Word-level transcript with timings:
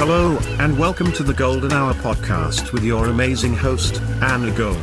Hello, 0.00 0.38
and 0.58 0.78
welcome 0.78 1.12
to 1.12 1.22
the 1.22 1.34
Golden 1.34 1.72
Hour 1.72 1.92
podcast 1.92 2.72
with 2.72 2.82
your 2.82 3.08
amazing 3.08 3.54
host, 3.54 4.00
Anna 4.22 4.50
Gold. 4.50 4.78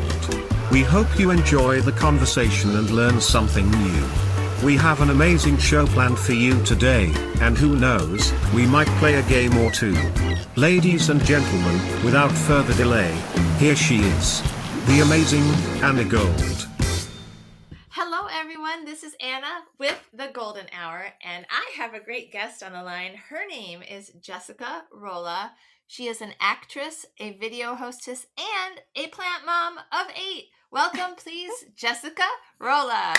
We 0.71 0.83
hope 0.83 1.17
you 1.17 1.31
enjoy 1.31 1.81
the 1.81 1.91
conversation 1.91 2.75
and 2.75 2.91
learn 2.91 3.19
something 3.19 3.67
new. 3.67 4.05
We 4.63 4.75
have 4.75 5.01
an 5.01 5.09
amazing 5.09 5.57
show 5.57 5.87
planned 5.87 6.19
for 6.19 6.33
you 6.33 6.63
today, 6.63 7.11
and 7.41 7.57
who 7.57 7.75
knows, 7.75 8.31
we 8.53 8.67
might 8.67 8.87
play 8.99 9.15
a 9.15 9.23
game 9.23 9.57
or 9.57 9.71
two. 9.71 9.97
Ladies 10.55 11.09
and 11.09 11.19
gentlemen, 11.25 11.81
without 12.05 12.31
further 12.31 12.75
delay, 12.75 13.11
here 13.57 13.75
she 13.75 14.01
is, 14.01 14.43
the 14.85 14.99
amazing 14.99 15.45
Anna 15.83 16.03
Gold. 16.03 16.66
This 18.99 19.13
is 19.13 19.17
Anna 19.21 19.61
with 19.77 20.09
the 20.11 20.31
Golden 20.33 20.65
Hour, 20.73 21.05
and 21.23 21.45
I 21.51 21.79
have 21.79 21.93
a 21.93 22.03
great 22.03 22.31
guest 22.31 22.63
on 22.63 22.71
the 22.73 22.81
line. 22.81 23.13
Her 23.29 23.45
name 23.47 23.83
is 23.83 24.11
Jessica 24.19 24.85
Rolla. 24.91 25.51
She 25.85 26.07
is 26.07 26.19
an 26.19 26.33
actress, 26.39 27.05
a 27.19 27.33
video 27.33 27.75
hostess, 27.75 28.25
and 28.39 28.81
a 28.95 29.05
plant 29.09 29.45
mom 29.45 29.77
of 29.91 30.07
eight. 30.15 30.45
Welcome, 30.71 31.13
please, 31.17 31.65
Jessica 31.75 32.23
Rolla. 32.57 33.13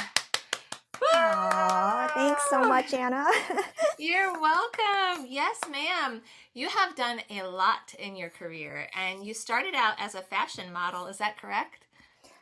Aw, 1.15 2.11
thanks 2.13 2.51
so 2.51 2.65
much, 2.65 2.93
Anna. 2.93 3.25
You're 4.01 4.33
welcome. 4.33 5.27
Yes, 5.29 5.61
ma'am. 5.71 6.23
You 6.55 6.71
have 6.71 6.97
done 6.97 7.21
a 7.31 7.45
lot 7.45 7.95
in 8.01 8.17
your 8.17 8.31
career, 8.31 8.89
and 8.97 9.25
you 9.25 9.33
started 9.33 9.77
out 9.77 9.95
as 10.01 10.17
a 10.17 10.23
fashion 10.23 10.73
model. 10.73 11.07
Is 11.07 11.19
that 11.19 11.41
correct? 11.41 11.85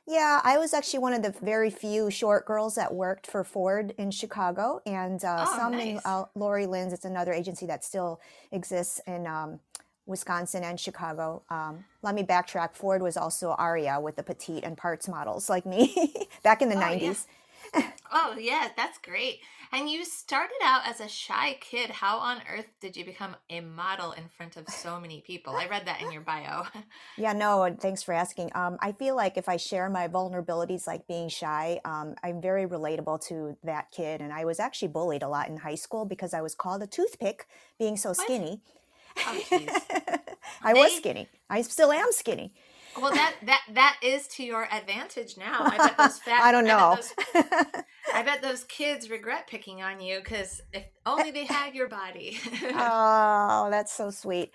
Yeah, 0.07 0.41
I 0.45 0.57
was 0.59 0.73
actually 0.73 1.01
one 1.01 1.13
of 1.15 1.23
the 1.23 1.35
very 1.43 1.69
few 1.71 2.11
short 2.11 2.47
girls 2.47 2.77
that 2.77 2.95
worked 2.95 3.27
for 3.27 3.43
Ford 3.43 3.93
in 3.99 4.13
Chicago, 4.13 4.81
and 4.87 5.23
uh, 5.25 5.45
Oh, 5.49 5.57
some 5.57 5.75
in 5.75 5.95
nice. 5.95 6.07
uh, 6.07 6.25
Lori 6.37 6.67
Lins. 6.67 6.93
It's 6.93 7.05
another 7.05 7.33
agency 7.33 7.67
that 7.67 7.85
still 7.85 8.21
exists 8.53 9.01
in 9.09 9.27
um, 9.27 9.59
Wisconsin 10.07 10.63
and 10.63 10.79
Chicago. 10.79 11.43
Um, 11.51 11.85
let 12.03 12.15
me 12.15 12.23
backtrack. 12.23 12.75
Ford 12.75 13.03
was 13.03 13.17
also 13.17 13.51
Aria 13.59 13.99
with 14.01 14.15
the 14.15 14.23
petite 14.23 14.63
and 14.63 14.77
parts 14.77 15.09
models 15.09 15.51
like 15.51 15.67
me 15.67 16.29
back 16.45 16.63
in 16.63 16.69
the 16.69 16.77
Oh, 16.77 16.79
yeah. 16.79 17.09
90s. 17.75 17.93
Oh, 18.13 18.37
yeah, 18.39 18.69
that's 18.77 18.99
great. 18.99 19.41
And 19.73 19.91
you 19.91 20.05
started 20.05 20.57
out 20.63 20.87
as 20.87 21.01
a 21.01 21.09
shy 21.09 21.59
kid. 21.61 21.91
How 21.91 22.19
on 22.19 22.41
earth 22.51 22.69
did 22.81 22.97
you 22.97 23.05
become 23.05 23.37
a 23.51 23.61
model 23.61 24.13
in 24.13 24.29
front 24.37 24.57
of 24.57 24.69
so 24.69 25.01
many 25.01 25.23
people? 25.27 25.55
I 25.57 25.67
read 25.67 25.87
that 25.87 26.01
in 26.01 26.13
your 26.13 26.23
bio. 26.23 26.65
Yeah, 27.19 27.33
no, 27.33 27.63
and 27.63 27.81
thanks 27.81 28.03
for 28.03 28.13
asking. 28.13 28.51
Um, 28.55 28.77
I 28.81 28.93
feel 28.93 29.17
like 29.17 29.37
if 29.37 29.49
I 29.49 29.57
share 29.57 29.89
my 29.89 30.07
vulnerabilities, 30.07 30.87
like 30.87 31.07
being 31.07 31.29
shy, 31.29 31.81
um, 31.85 32.15
I'm 32.23 32.41
very 32.43 32.67
relatable 32.67 33.27
to 33.29 33.57
that 33.65 33.91
kid. 33.91 34.21
And 34.21 34.33
I 34.33 34.45
was 34.45 34.61
actually 34.61 34.89
bullied 34.89 35.23
a 35.23 35.29
lot 35.29 35.49
in 35.49 35.57
high 35.57 35.75
school 35.77 36.05
because 36.05 36.35
I 36.35 36.43
was 36.43 36.55
called 36.55 36.83
a 36.83 36.87
toothpick 36.87 37.47
being 37.79 37.97
so 37.97 38.13
skinny. 38.13 38.61
Oh. 39.27 39.41
I 40.63 40.75
was 40.75 40.97
skinny. 40.97 41.29
I 41.49 41.63
still 41.63 41.93
am 41.93 42.13
skinny. 42.13 42.53
Well, 43.01 43.13
that 43.13 43.35
that 43.43 43.63
that 43.75 43.99
is 44.03 44.27
to 44.29 44.45
your 44.45 44.69
advantage 44.73 45.37
now. 45.37 45.63
I 45.65 45.77
bet 45.77 45.97
those 45.99 46.19
fat. 46.25 46.43
I 46.43 46.53
don't 46.53 46.65
bet 46.65 46.79
know. 46.79 46.95
those- 46.97 47.83
I 48.15 48.23
bet 48.23 48.41
those 48.41 48.65
kids 48.65 49.11
regret 49.11 49.47
picking 49.47 49.83
on 49.83 50.01
you 50.01 50.19
because 50.21 50.63
if 50.73 50.85
only 51.05 51.31
they 51.31 51.45
had 51.45 51.75
your 51.75 51.89
body. 51.89 52.39
oh, 52.63 53.69
that's 53.71 53.93
so 53.93 54.11
sweet. 54.11 54.55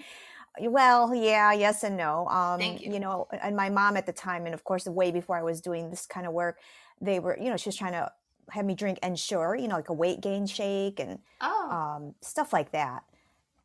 Well, 0.59 1.13
yeah, 1.13 1.53
yes 1.53 1.83
and 1.83 1.95
no. 1.95 2.27
Um, 2.27 2.59
Thank 2.59 2.81
you. 2.81 2.99
know, 2.99 3.27
and 3.41 3.55
my 3.55 3.69
mom 3.69 3.97
at 3.97 4.05
the 4.05 4.13
time, 4.13 4.45
and 4.45 4.53
of 4.53 4.63
course, 4.63 4.85
way 4.85 5.11
before 5.11 5.37
I 5.37 5.43
was 5.43 5.61
doing 5.61 5.89
this 5.89 6.05
kind 6.05 6.25
of 6.25 6.33
work, 6.33 6.57
they 6.99 7.19
were, 7.19 7.37
you 7.37 7.49
know, 7.49 7.57
she 7.57 7.69
was 7.69 7.75
trying 7.75 7.93
to 7.93 8.11
have 8.49 8.65
me 8.65 8.75
drink 8.75 8.99
Ensure, 9.01 9.55
you 9.55 9.67
know, 9.67 9.75
like 9.75 9.89
a 9.89 9.93
weight 9.93 10.21
gain 10.21 10.45
shake 10.45 10.99
and 10.99 11.19
oh, 11.39 11.69
um, 11.69 12.15
stuff 12.21 12.51
like 12.51 12.71
that. 12.71 13.03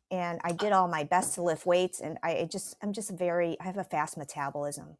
And 0.09 0.39
I 0.43 0.51
did 0.51 0.71
all 0.71 0.87
my 0.87 1.03
best 1.03 1.35
to 1.35 1.41
lift 1.41 1.65
weights, 1.65 1.99
and 1.99 2.17
I 2.23 2.47
just, 2.49 2.75
I'm 2.81 2.93
just 2.93 3.11
very, 3.11 3.57
I 3.59 3.65
have 3.65 3.77
a 3.77 3.83
fast 3.83 4.17
metabolism. 4.17 4.97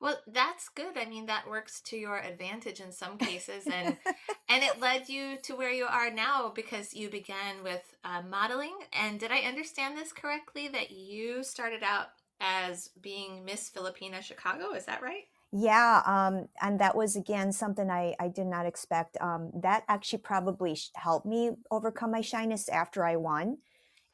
well, 0.00 0.18
that's 0.26 0.68
good. 0.68 0.96
I 0.96 1.04
mean, 1.04 1.26
that 1.26 1.48
works 1.48 1.80
to 1.82 1.96
your 1.96 2.18
advantage 2.18 2.80
in 2.80 2.92
some 2.92 3.18
cases, 3.18 3.66
and 3.66 3.96
and 4.48 4.64
it 4.64 4.80
led 4.80 5.08
you 5.08 5.36
to 5.42 5.54
where 5.54 5.72
you 5.72 5.84
are 5.84 6.10
now 6.10 6.52
because 6.54 6.94
you 6.94 7.10
began 7.10 7.62
with 7.62 7.82
uh, 8.04 8.22
modeling. 8.28 8.76
And 8.92 9.20
did 9.20 9.30
I 9.30 9.40
understand 9.40 9.96
this 9.96 10.12
correctly? 10.12 10.68
That 10.68 10.90
you 10.90 11.42
started 11.42 11.82
out 11.82 12.08
as 12.40 12.88
being 13.00 13.44
Miss 13.44 13.70
Filipina 13.70 14.22
Chicago. 14.22 14.72
Is 14.72 14.86
that 14.86 15.02
right? 15.02 15.24
Yeah, 15.52 16.02
um, 16.06 16.48
and 16.62 16.78
that 16.78 16.96
was 16.96 17.16
again 17.16 17.52
something 17.52 17.90
I, 17.90 18.14
I 18.20 18.28
did 18.28 18.46
not 18.46 18.66
expect. 18.66 19.20
Um, 19.20 19.50
that 19.62 19.82
actually 19.88 20.20
probably 20.20 20.78
helped 20.94 21.26
me 21.26 21.50
overcome 21.70 22.12
my 22.12 22.20
shyness 22.20 22.68
after 22.68 23.04
I 23.04 23.16
won. 23.16 23.58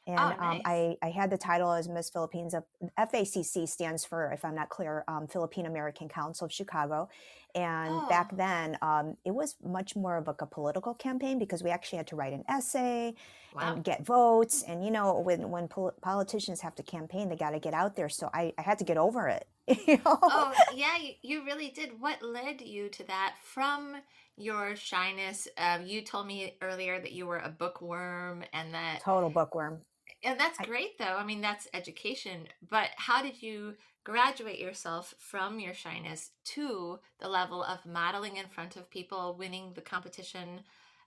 And 0.06 0.18
Oh, 0.20 0.34
um. 0.38 0.60
I, 0.64 0.96
I 1.02 1.10
had 1.10 1.30
the 1.30 1.38
title 1.38 1.72
as 1.72 1.88
Miss 1.88 2.10
Philippines. 2.10 2.54
Uh, 2.54 2.60
FACC 2.98 3.68
stands 3.68 4.04
for, 4.04 4.30
if 4.32 4.44
I'm 4.44 4.54
not 4.54 4.68
clear, 4.68 5.04
um, 5.08 5.26
Philippine 5.26 5.66
American 5.66 6.08
Council 6.08 6.44
of 6.44 6.52
Chicago. 6.52 7.08
And 7.54 7.90
Oh. 7.92 8.06
back 8.08 8.36
then, 8.36 8.78
um, 8.82 9.16
it 9.24 9.32
was 9.34 9.56
much 9.64 9.96
more 9.96 10.16
of 10.16 10.26
like 10.26 10.42
a 10.42 10.46
political 10.46 10.94
campaign 10.94 11.38
because 11.38 11.62
we 11.62 11.70
actually 11.70 11.96
had 11.98 12.06
to 12.08 12.16
write 12.16 12.32
an 12.32 12.44
essay 12.48 13.14
Wow. 13.54 13.74
and 13.74 13.82
get 13.84 14.04
votes. 14.04 14.62
And 14.62 14.84
you 14.84 14.90
know, 14.90 15.18
when 15.18 15.50
when 15.50 15.66
pol- 15.68 15.94
politicians 16.02 16.60
have 16.60 16.74
to 16.76 16.82
campaign, 16.82 17.28
they 17.28 17.36
got 17.36 17.50
to 17.50 17.58
get 17.58 17.74
out 17.74 17.96
there. 17.96 18.08
So 18.08 18.30
I, 18.32 18.52
I 18.58 18.62
had 18.62 18.78
to 18.78 18.84
get 18.84 18.98
over 18.98 19.28
it. 19.28 19.46
you 19.88 19.96
know? 20.04 20.18
oh 20.22 20.54
yeah 20.74 20.96
you, 20.96 21.12
you 21.22 21.44
really 21.44 21.70
did 21.70 22.00
what 22.00 22.22
led 22.22 22.60
you 22.60 22.88
to 22.88 23.02
that 23.08 23.34
from 23.42 23.96
your 24.36 24.76
shyness 24.76 25.48
um, 25.58 25.84
you 25.84 26.02
told 26.02 26.26
me 26.26 26.54
earlier 26.62 27.00
that 27.00 27.10
you 27.12 27.26
were 27.26 27.38
a 27.38 27.48
bookworm 27.48 28.44
and 28.52 28.72
that 28.74 29.00
Total 29.00 29.28
bookworm. 29.30 29.80
And 30.26 30.38
that's 30.38 30.58
great 30.58 30.98
though 30.98 31.16
i 31.16 31.24
mean 31.24 31.40
that's 31.40 31.68
education 31.72 32.46
but 32.68 32.90
how 32.96 33.22
did 33.22 33.42
you 33.42 33.74
graduate 34.04 34.58
yourself 34.58 35.14
from 35.18 35.58
your 35.58 35.74
shyness 35.74 36.30
to 36.44 36.98
the 37.20 37.28
level 37.28 37.62
of 37.64 37.86
modeling 37.86 38.36
in 38.36 38.46
front 38.46 38.76
of 38.76 38.90
people 38.90 39.34
winning 39.38 39.72
the 39.74 39.80
competition 39.80 40.60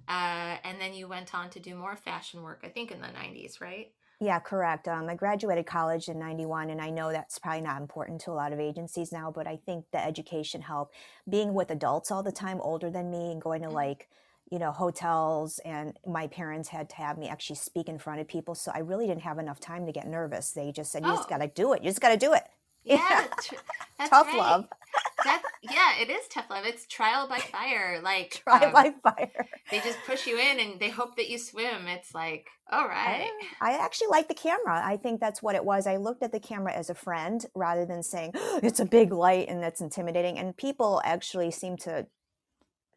uh, 0.08 0.58
and 0.64 0.82
then 0.82 0.94
you 0.94 1.08
went 1.08 1.36
on 1.36 1.50
to 1.52 1.60
do 1.60 1.76
more 1.76 1.96
fashion 1.96 2.42
work 2.42 2.62
i 2.64 2.70
think 2.70 2.92
in 2.92 3.02
the 3.02 3.12
90s 3.12 3.62
right 3.62 3.92
Yeah, 4.22 4.40
correct. 4.40 4.88
Um, 4.90 5.08
I 5.10 5.16
graduated 5.16 5.66
college 5.66 6.10
in 6.10 6.20
91, 6.20 6.70
and 6.70 6.82
I 6.82 6.90
know 6.90 7.10
that's 7.12 7.40
probably 7.40 7.62
not 7.62 7.82
important 7.82 8.20
to 8.22 8.32
a 8.32 8.34
lot 8.34 8.52
of 8.52 8.60
agencies 8.60 9.14
now, 9.14 9.32
but 9.32 9.48
I 9.48 9.56
think 9.66 9.86
the 9.92 10.04
education 10.06 10.62
helped. 10.62 10.94
Being 11.30 11.54
with 11.54 11.72
adults 11.72 12.12
all 12.12 12.22
the 12.22 12.32
time, 12.34 12.60
older 12.60 12.90
than 12.92 13.10
me, 13.12 13.32
and 13.32 13.42
going 13.42 13.62
to 13.62 13.70
Mhm. 13.70 13.74
like, 13.74 14.10
you 14.52 14.60
know, 14.60 14.72
hotels, 14.72 15.60
and 15.66 15.98
my 16.08 16.28
parents 16.28 16.70
had 16.70 16.90
to 16.90 16.96
have 16.96 17.18
me 17.18 17.28
actually 17.30 17.56
speak 17.58 17.88
in 17.88 18.00
front 18.00 18.20
of 18.22 18.28
people. 18.28 18.56
So 18.56 18.72
I 18.74 18.80
really 18.80 19.08
didn't 19.08 19.22
have 19.24 19.40
enough 19.40 19.60
time 19.60 19.86
to 19.86 19.92
get 19.92 20.08
nervous. 20.08 20.52
They 20.52 20.72
just 20.72 20.92
said, 20.92 21.04
you 21.06 21.12
just 21.12 21.28
Oh. 21.28 21.30
got 21.30 21.38
to 21.40 21.48
do 21.48 21.74
it. 21.74 21.84
You 21.84 21.90
just 21.90 22.02
got 22.02 22.10
to 22.10 22.18
do 22.18 22.34
it. 22.34 22.44
yeah 22.84 23.26
tr- 23.44 23.56
Tough 24.08 24.28
right. 24.28 24.38
love. 24.38 24.66
That 25.26 25.44
yeah, 25.62 26.00
it 26.00 26.10
is 26.10 26.26
tough 26.30 26.50
love. 26.50 26.66
It's 26.66 26.88
trial 26.88 27.28
by 27.28 27.40
fire. 27.52 28.00
Like 28.02 28.42
trial 28.48 28.68
um, 28.68 28.72
by 28.74 28.94
fire. 29.04 29.48
they 29.70 29.80
just 29.82 30.00
push 30.08 30.26
you 30.26 30.40
in 30.40 30.60
and 30.62 30.80
they 30.80 30.90
hope 30.90 31.18
that 31.18 31.30
you 31.30 31.38
swim. 31.38 31.88
It's 31.88 32.16
like, 32.16 32.48
all 32.72 32.88
right. 32.88 33.30
I 33.60 33.74
actually 33.74 34.08
like 34.08 34.30
the 34.30 34.34
camera. 34.34 34.82
I 34.84 34.96
think 34.96 35.20
that's 35.20 35.44
what 35.44 35.56
it 35.56 35.66
was. 35.66 35.86
I 35.88 35.98
looked 35.98 36.24
at 36.24 36.32
the 36.32 36.40
camera 36.40 36.74
as 36.74 36.90
a 36.90 36.96
friend 36.96 37.46
rather 37.54 37.86
than 37.86 38.02
saying 38.02 38.32
it's 38.64 38.80
a 38.80 38.86
big 38.86 39.12
light 39.12 39.50
and 39.50 39.62
that's 39.62 39.82
intimidating. 39.82 40.40
And 40.40 40.56
people 40.56 41.02
actually 41.04 41.52
seem 41.52 41.76
to 41.80 42.08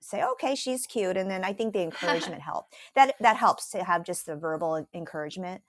say, 0.02 0.22
"Okay, 0.22 0.54
she's 0.54 0.86
cute," 0.86 1.16
and 1.16 1.30
then 1.30 1.44
I 1.44 1.52
think 1.52 1.72
the 1.72 1.80
encouragement 1.90 2.42
helped. 2.42 2.74
That 2.94 3.14
that 3.20 3.36
helps 3.36 3.70
to 3.70 3.84
have 3.84 4.04
just 4.04 4.26
the 4.26 4.36
verbal 4.36 4.86
encouragement. 4.94 5.62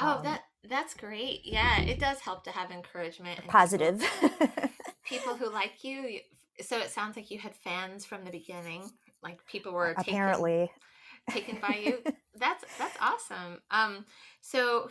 Oh, 0.00 0.18
Um, 0.18 0.24
that 0.24 0.42
that's 0.68 0.94
great. 0.94 1.40
Yeah, 1.44 1.80
it 1.80 1.98
does 1.98 2.20
help 2.20 2.44
to 2.44 2.50
have 2.50 2.70
encouragement. 2.70 3.38
and 3.38 3.44
people- 3.46 3.52
positive. 3.52 4.02
People, 5.04 5.34
who 5.36 5.50
like 5.50 5.82
you. 5.84 6.00
you- 6.02 6.20
So 6.60 6.76
it 6.78 6.90
sounds 6.90 7.16
like 7.16 7.30
you 7.30 7.38
had 7.38 7.54
fans 7.56 8.04
from 8.04 8.24
the 8.24 8.30
beginning. 8.30 8.82
Like 9.22 9.44
people 9.46 9.72
were 9.72 9.94
taken- 9.94 10.14
Apparently, 10.14 10.70
taken 11.30 11.58
by 11.60 11.76
you. 11.84 12.02
That's 12.38 12.64
that's 12.78 12.96
awesome. 13.00 13.60
Um, 13.72 14.04
so 14.40 14.88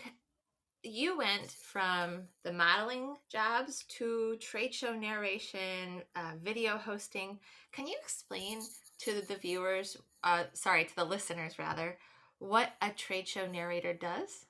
you 0.88 1.18
went 1.18 1.52
from 1.52 2.24
the 2.44 2.52
modeling 2.52 3.16
jobs 3.32 3.84
to 3.98 4.38
trade 4.40 4.74
show 4.74 4.94
narration, 4.94 6.02
uh, 6.16 6.34
video 6.44 6.78
hosting. 6.78 7.40
Can 7.72 7.88
you 7.88 7.96
explain 8.02 8.62
to 9.00 9.22
the 9.28 9.36
viewers, 9.36 9.98
uh, 10.24 10.44
sorry, 10.54 10.86
to 10.86 10.96
the 10.96 11.06
listeners 11.06 11.60
rather, 11.60 11.98
what 12.40 12.70
a 12.82 12.90
trade 12.92 13.28
show 13.28 13.48
narrator 13.48 13.94
does? 13.94 14.46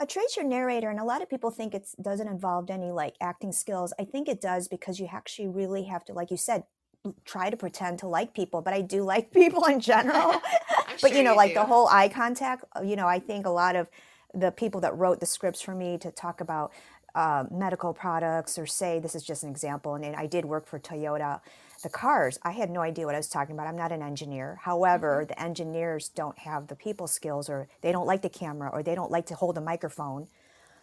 a 0.00 0.06
trade 0.06 0.30
show 0.30 0.42
narrator, 0.42 0.90
and 0.90 0.98
a 0.98 1.04
lot 1.04 1.22
of 1.22 1.30
people 1.30 1.50
think 1.50 1.74
it 1.74 1.88
doesn't 2.02 2.26
involve 2.26 2.68
any 2.68 2.90
like 2.90 3.14
acting 3.20 3.52
skills. 3.52 3.92
I 3.98 4.04
think 4.04 4.28
it 4.28 4.40
does 4.40 4.68
because 4.68 4.98
you 4.98 5.08
actually 5.10 5.48
really 5.48 5.84
have 5.84 6.04
to, 6.06 6.12
like 6.12 6.30
you 6.30 6.36
said, 6.36 6.64
try 7.24 7.50
to 7.50 7.56
pretend 7.56 8.00
to 8.00 8.08
like 8.08 8.34
people. 8.34 8.60
But 8.60 8.74
I 8.74 8.80
do 8.80 9.04
like 9.04 9.30
people 9.32 9.64
in 9.66 9.80
general. 9.80 10.34
But 11.00 11.10
sure 11.10 11.18
you 11.18 11.24
know, 11.24 11.34
like 11.34 11.54
the 11.54 11.64
whole 11.64 11.88
eye 11.88 12.08
contact. 12.08 12.64
uh, 12.76 12.82
You 12.82 12.94
know, 12.94 13.08
I 13.08 13.18
think 13.18 13.46
a 13.46 13.50
lot 13.50 13.74
of 13.74 13.88
the 14.34 14.50
people 14.50 14.80
that 14.82 14.96
wrote 14.96 15.20
the 15.20 15.26
scripts 15.26 15.60
for 15.60 15.74
me 15.74 15.98
to 15.98 16.10
talk 16.10 16.40
about 16.40 16.72
uh, 17.14 17.44
medical 17.50 17.92
products 17.94 18.58
or 18.58 18.66
say 18.66 18.98
this 18.98 19.14
is 19.14 19.22
just 19.22 19.44
an 19.44 19.50
example. 19.50 19.94
And 19.94 20.16
I 20.16 20.26
did 20.26 20.44
work 20.44 20.66
for 20.66 20.78
Toyota. 20.78 21.40
The 21.82 21.88
cars, 21.88 22.38
I 22.42 22.52
had 22.52 22.70
no 22.70 22.80
idea 22.80 23.06
what 23.06 23.14
I 23.14 23.18
was 23.18 23.28
talking 23.28 23.54
about. 23.54 23.66
I'm 23.66 23.76
not 23.76 23.92
an 23.92 24.02
engineer. 24.02 24.58
However, 24.62 25.24
the 25.28 25.40
engineers 25.40 26.08
don't 26.08 26.38
have 26.38 26.68
the 26.68 26.74
people 26.76 27.06
skills, 27.06 27.48
or 27.50 27.68
they 27.82 27.92
don't 27.92 28.06
like 28.06 28.22
the 28.22 28.30
camera, 28.30 28.70
or 28.72 28.82
they 28.82 28.94
don't 28.94 29.10
like 29.10 29.26
to 29.26 29.34
hold 29.34 29.58
a 29.58 29.60
microphone. 29.60 30.28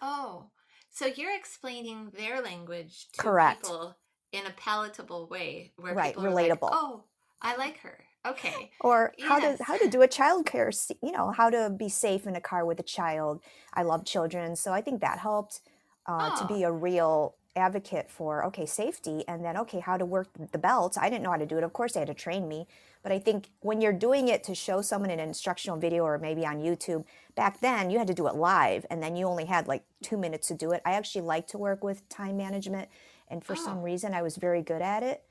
Oh, 0.01 0.45
so 0.91 1.05
you're 1.07 1.35
explaining 1.35 2.11
their 2.15 2.41
language 2.41 3.07
to 3.13 3.21
Correct. 3.21 3.63
people 3.63 3.97
in 4.31 4.45
a 4.45 4.51
palatable 4.51 5.27
way, 5.27 5.71
where 5.77 5.95
Right, 5.95 6.13
people 6.13 6.27
are 6.27 6.33
like, 6.33 6.51
relatable. 6.51 6.69
"Oh, 6.71 7.03
I 7.41 7.55
like 7.55 7.77
her." 7.79 8.05
Okay. 8.25 8.71
or 8.79 9.13
how 9.19 9.39
to 9.39 9.57
how 9.63 9.77
to 9.77 9.87
do 9.87 10.01
a 10.01 10.07
child 10.07 10.45
care 10.45 10.71
you 11.01 11.11
know 11.11 11.31
how 11.31 11.49
to 11.49 11.69
be 11.69 11.89
safe 11.89 12.27
in 12.27 12.35
a 12.35 12.41
car 12.41 12.65
with 12.65 12.79
a 12.79 12.83
child. 12.83 13.41
I 13.73 13.83
love 13.83 14.05
children 14.05 14.55
so 14.55 14.71
i 14.73 14.81
think 14.81 15.01
that 15.01 15.19
helped 15.19 15.61
uh, 16.05 16.29
to 16.31 16.43
Oh, 16.43 16.45
be 16.45 16.63
a 16.63 16.71
real 16.71 17.35
advocate 17.55 18.09
for 18.09 18.45
okay 18.45 18.65
safety 18.65 19.23
and 19.27 19.43
then 19.43 19.57
okay 19.57 19.79
how 19.79 19.97
to 19.97 20.05
work 20.05 20.29
the 20.51 20.57
belts 20.57 20.97
i 20.97 21.09
didn't 21.09 21.23
know 21.23 21.31
how 21.31 21.37
to 21.37 21.45
do 21.45 21.57
it. 21.57 21.63
Of 21.63 21.73
course 21.73 21.93
they 21.93 21.99
had 21.99 22.07
to 22.07 22.13
train 22.13 22.47
me 22.47 22.65
but 23.03 23.11
i 23.11 23.19
think 23.19 23.49
when 23.59 23.81
you're 23.81 23.91
doing 23.93 24.27
it 24.29 24.43
to 24.45 24.55
show 24.55 24.81
someone 24.81 25.09
an 25.09 25.19
instructional 25.19 25.77
video 25.77 26.03
or 26.03 26.17
maybe 26.17 26.45
on 26.45 26.59
youtube 26.59 27.03
back 27.35 27.59
then 27.59 27.89
you 27.89 27.97
had 27.97 28.07
to 28.07 28.13
do 28.13 28.27
it 28.27 28.35
live 28.35 28.85
and 28.89 29.03
then 29.03 29.15
you 29.15 29.25
only 29.25 29.45
had 29.45 29.67
like 29.67 29.83
two 30.01 30.17
minutes 30.17 30.47
to 30.47 30.53
do 30.55 30.71
it. 30.71 30.81
I 30.85 30.93
actually 30.93 31.21
like 31.21 31.47
to 31.47 31.57
work 31.57 31.83
with 31.83 32.07
time 32.09 32.37
management 32.37 32.89
and 33.27 33.43
for 33.43 33.55
some 33.55 33.79
oh, 33.79 33.81
reason 33.81 34.13
i 34.13 34.21
was 34.21 34.37
very 34.37 34.61
good 34.61 34.81
at 34.81 35.03
it 35.03 35.23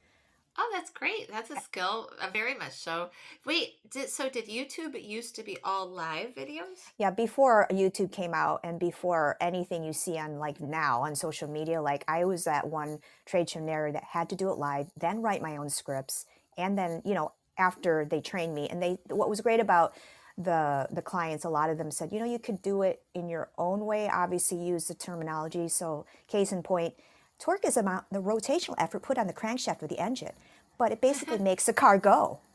oh, 0.60 0.70
that's 0.72 0.90
great. 0.90 1.30
That's 1.30 1.50
a 1.50 1.58
skill, 1.60 2.10
uh, 2.20 2.28
very 2.32 2.54
much 2.54 2.72
so. 2.72 3.10
Wait, 3.46 3.74
did 3.90 4.10
so? 4.10 4.28
Did 4.28 4.46
YouTube 4.46 5.02
used 5.02 5.34
to 5.36 5.42
be 5.42 5.58
all 5.64 5.88
live 5.88 6.34
videos? 6.34 6.84
Yeah, 6.98 7.10
before 7.10 7.66
YouTube 7.70 8.12
came 8.12 8.34
out 8.34 8.60
and 8.62 8.78
before 8.78 9.36
anything 9.40 9.82
you 9.82 9.92
see 9.92 10.18
on 10.18 10.38
like 10.38 10.60
now 10.60 11.02
on 11.02 11.16
social 11.16 11.48
media, 11.48 11.80
like 11.80 12.04
I 12.06 12.24
was 12.24 12.44
that 12.44 12.68
one 12.68 12.98
trade 13.24 13.48
show 13.48 13.60
narrator 13.60 13.94
that 13.94 14.04
had 14.04 14.28
to 14.30 14.36
do 14.36 14.50
it 14.50 14.58
live, 14.58 14.88
then 14.96 15.22
write 15.22 15.42
my 15.42 15.56
own 15.56 15.70
scripts, 15.70 16.26
and 16.56 16.76
then 16.76 17.02
you 17.04 17.14
know 17.14 17.32
after 17.58 18.04
they 18.04 18.20
trained 18.20 18.54
me, 18.54 18.68
and 18.68 18.82
they 18.82 18.98
what 19.08 19.30
was 19.30 19.40
great 19.40 19.60
about 19.60 19.94
the 20.36 20.86
the 20.90 21.02
clients, 21.02 21.44
a 21.44 21.50
lot 21.50 21.70
of 21.70 21.78
them 21.78 21.90
said, 21.90 22.12
you 22.12 22.18
know, 22.18 22.24
you 22.24 22.38
could 22.38 22.62
do 22.62 22.82
it 22.82 23.02
in 23.14 23.28
your 23.28 23.48
own 23.58 23.84
way. 23.86 24.08
Obviously, 24.08 24.58
use 24.58 24.86
the 24.86 24.94
terminology. 24.94 25.68
So, 25.68 26.06
case 26.28 26.52
in 26.52 26.62
point, 26.62 26.94
torque 27.38 27.64
is 27.64 27.76
about 27.76 28.04
the 28.10 28.22
rotational 28.22 28.74
effort 28.78 29.02
put 29.02 29.18
on 29.18 29.26
the 29.26 29.32
crankshaft 29.32 29.82
of 29.82 29.88
the 29.88 29.98
engine, 29.98 30.32
but 30.80 30.92
it 30.92 31.02
basically 31.02 31.34
uh-huh. 31.34 31.44
makes 31.44 31.66
the 31.66 31.74
car 31.74 31.98
go. 31.98 32.40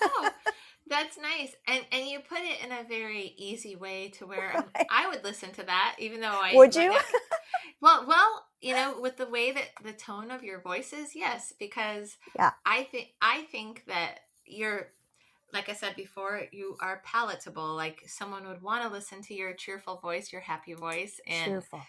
Oh, 0.00 0.30
that's 0.86 1.18
nice. 1.18 1.54
And 1.66 1.84
and 1.90 2.06
you 2.06 2.20
put 2.20 2.38
it 2.38 2.64
in 2.64 2.70
a 2.70 2.86
very 2.88 3.34
easy 3.36 3.74
way 3.74 4.10
to 4.18 4.26
where 4.26 4.52
Right. 4.76 4.86
I 4.90 5.08
would 5.08 5.24
listen 5.24 5.50
to 5.54 5.64
that, 5.64 5.96
even 5.98 6.20
though 6.20 6.28
I 6.28 6.54
Would 6.54 6.74
you? 6.74 6.96
Well, 7.80 8.06
well, 8.08 8.46
you 8.60 8.74
know, 8.74 9.00
with 9.00 9.16
the 9.16 9.26
way 9.26 9.52
that 9.52 9.68
the 9.84 9.92
tone 9.92 10.32
of 10.32 10.42
your 10.42 10.60
voice 10.60 10.92
is, 10.92 11.14
yes, 11.14 11.52
because 11.58 12.16
Yeah. 12.36 12.50
I 12.66 12.84
think 12.84 13.08
I 13.20 13.42
think 13.52 13.84
that 13.86 14.20
you're 14.46 14.88
like 15.52 15.68
I 15.68 15.74
said 15.74 15.94
before, 15.96 16.42
you 16.52 16.76
are 16.80 17.02
palatable. 17.04 17.74
Like 17.74 18.02
someone 18.06 18.46
would 18.46 18.62
want 18.62 18.82
to 18.84 18.88
listen 18.88 19.22
to 19.22 19.34
your 19.34 19.52
cheerful 19.54 19.96
voice, 19.98 20.32
your 20.32 20.42
happy 20.42 20.74
voice, 20.74 21.20
and 21.26 21.52
Cheerful. 21.52 21.82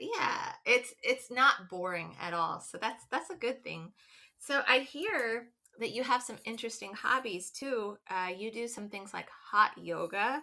yeah, 0.00 0.52
it's 0.64 0.94
it's 1.02 1.30
not 1.30 1.68
boring 1.70 2.14
at 2.20 2.34
all. 2.34 2.60
So 2.60 2.78
that's 2.78 3.04
that's 3.10 3.30
a 3.30 3.36
good 3.36 3.62
thing. 3.62 3.92
So 4.38 4.62
I 4.66 4.80
hear 4.80 5.48
that 5.78 5.90
you 5.92 6.02
have 6.02 6.22
some 6.22 6.36
interesting 6.44 6.92
hobbies 6.94 7.50
too. 7.50 7.98
Uh, 8.08 8.30
you 8.36 8.50
do 8.50 8.68
some 8.68 8.88
things 8.88 9.12
like 9.12 9.28
hot 9.30 9.72
yoga, 9.76 10.42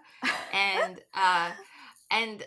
and 0.51 0.99
uh, 1.13 1.51
and 2.11 2.45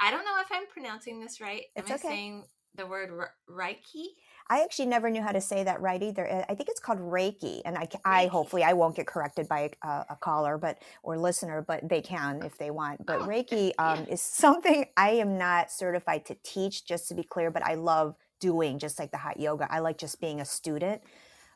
I 0.00 0.10
don't 0.10 0.24
know 0.24 0.40
if 0.40 0.48
I'm 0.50 0.66
pronouncing 0.66 1.20
this 1.20 1.40
right. 1.40 1.64
Am 1.76 1.84
It's 1.84 1.90
I 1.90 1.96
okay. 1.96 2.08
saying 2.08 2.44
the 2.74 2.86
word 2.86 3.10
Reiki? 3.48 4.06
I 4.48 4.62
actually 4.62 4.86
never 4.86 5.10
knew 5.10 5.22
how 5.22 5.32
to 5.32 5.40
say 5.40 5.62
that 5.64 5.80
right 5.80 6.02
either. 6.02 6.28
Uh, 6.28 6.44
I 6.48 6.54
think 6.54 6.68
it's 6.68 6.80
called 6.80 6.98
Reiki, 6.98 7.62
and 7.64 7.78
I, 7.78 7.88
I 8.04 8.26
Reiki. 8.26 8.30
hopefully 8.32 8.64
I 8.64 8.72
won't 8.72 8.96
get 8.96 9.06
corrected 9.06 9.48
by 9.48 9.70
a, 9.82 10.04
a 10.10 10.16
caller, 10.20 10.58
but 10.58 10.82
or 11.02 11.16
listener, 11.18 11.62
but 11.62 11.88
they 11.88 12.02
can 12.02 12.42
if 12.42 12.58
they 12.58 12.70
want. 12.70 13.06
But 13.06 13.20
Oh, 13.20 13.28
Reiki 13.28 13.72
yeah. 13.84 13.94
um, 13.94 14.06
is 14.08 14.20
something 14.20 14.86
I 14.96 15.10
am 15.10 15.38
not 15.38 15.70
certified 15.70 16.26
to 16.26 16.36
teach, 16.42 16.84
just 16.84 17.08
to 17.08 17.14
be 17.14 17.22
clear. 17.22 17.50
But 17.50 17.64
I 17.64 17.74
love 17.74 18.16
doing, 18.40 18.78
just 18.78 18.98
like 18.98 19.10
the 19.12 19.18
hot 19.18 19.40
yoga. 19.40 19.68
I 19.70 19.80
like 19.80 19.98
just 19.98 20.20
being 20.20 20.40
a 20.40 20.44
student 20.44 21.02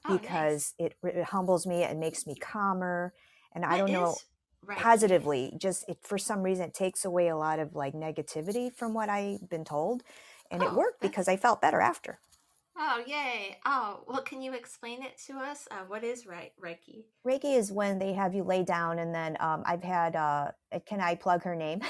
Oh, 0.05 0.21
nice. 0.25 0.65
because 0.65 0.75
it, 0.79 0.95
it 1.05 1.25
humbles 1.25 1.67
me, 1.67 1.83
it 1.85 1.97
makes 1.97 2.27
me 2.27 2.37
calmer, 2.37 3.15
and 3.55 3.65
I 3.65 3.77
don't 3.79 3.93
know 3.93 4.23
Reiki? 4.65 4.77
positively. 4.77 5.55
Just 5.59 5.85
it 5.89 5.99
for 6.03 6.19
some 6.19 6.43
reason 6.43 6.67
it 6.67 6.75
takes 6.75 7.05
away 7.05 7.29
a 7.29 7.37
lot 7.37 7.59
of 7.61 7.75
like 7.75 7.95
negativity 7.95 8.73
from 8.75 8.95
what 8.95 9.09
I've 9.09 9.49
been 9.49 9.65
told, 9.65 10.03
and 10.51 10.63
it 10.63 10.73
Oh, 10.73 10.73
worked 10.73 11.01
because 11.03 11.29
I 11.29 11.37
felt 11.37 11.61
better 11.63 11.81
after. 11.81 12.21
Oh 12.79 13.03
yay! 13.07 13.59
Oh 13.65 14.05
well, 14.07 14.23
can 14.23 14.43
you 14.43 14.53
explain 14.55 15.03
it 15.03 15.19
to 15.27 15.35
us? 15.35 15.67
Uh, 15.71 15.85
what 15.87 16.05
is 16.05 16.27
Rei- 16.27 16.53
Reiki? 16.63 17.05
Reiki 17.27 17.57
is 17.57 17.73
when 17.73 17.99
they 17.99 18.13
have 18.13 18.35
you 18.35 18.43
lay 18.45 18.63
down, 18.65 18.99
and 18.99 19.15
then 19.15 19.37
um, 19.41 19.63
I've 19.67 19.83
had. 19.83 20.17
Uh, 20.17 20.51
uh, 20.73 20.79
can 20.87 21.01
I 21.01 21.15
plug 21.15 21.43
her 21.45 21.55
name? 21.55 21.81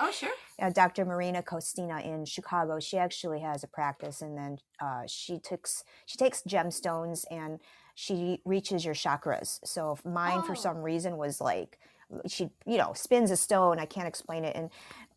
Oh 0.00 0.10
sure. 0.12 0.30
uh, 0.60 0.70
Dr. 0.70 1.04
Marina 1.04 1.42
Costina 1.42 2.00
in 2.00 2.24
Chicago. 2.24 2.80
She 2.80 2.96
actually 2.98 3.40
has 3.40 3.62
a 3.64 3.68
practice, 3.68 4.22
and 4.22 4.36
then 4.36 4.58
uh, 4.80 5.02
she 5.06 5.38
takes 5.38 5.84
she 6.06 6.16
takes 6.18 6.42
gemstones 6.42 7.24
and 7.30 7.60
she 7.94 8.40
reaches 8.44 8.84
your 8.84 8.94
chakras. 8.94 9.60
So 9.64 9.92
if 9.92 10.04
mine, 10.04 10.42
for 10.42 10.52
Oh. 10.52 10.60
some 10.60 10.78
reason, 10.78 11.16
was 11.16 11.40
like 11.40 11.78
she, 12.26 12.50
you 12.66 12.78
know, 12.78 12.92
spins 12.94 13.30
a 13.30 13.36
stone. 13.36 13.78
I 13.78 13.86
can't 13.86 14.08
explain 14.08 14.44
it, 14.44 14.56
and 14.56 14.70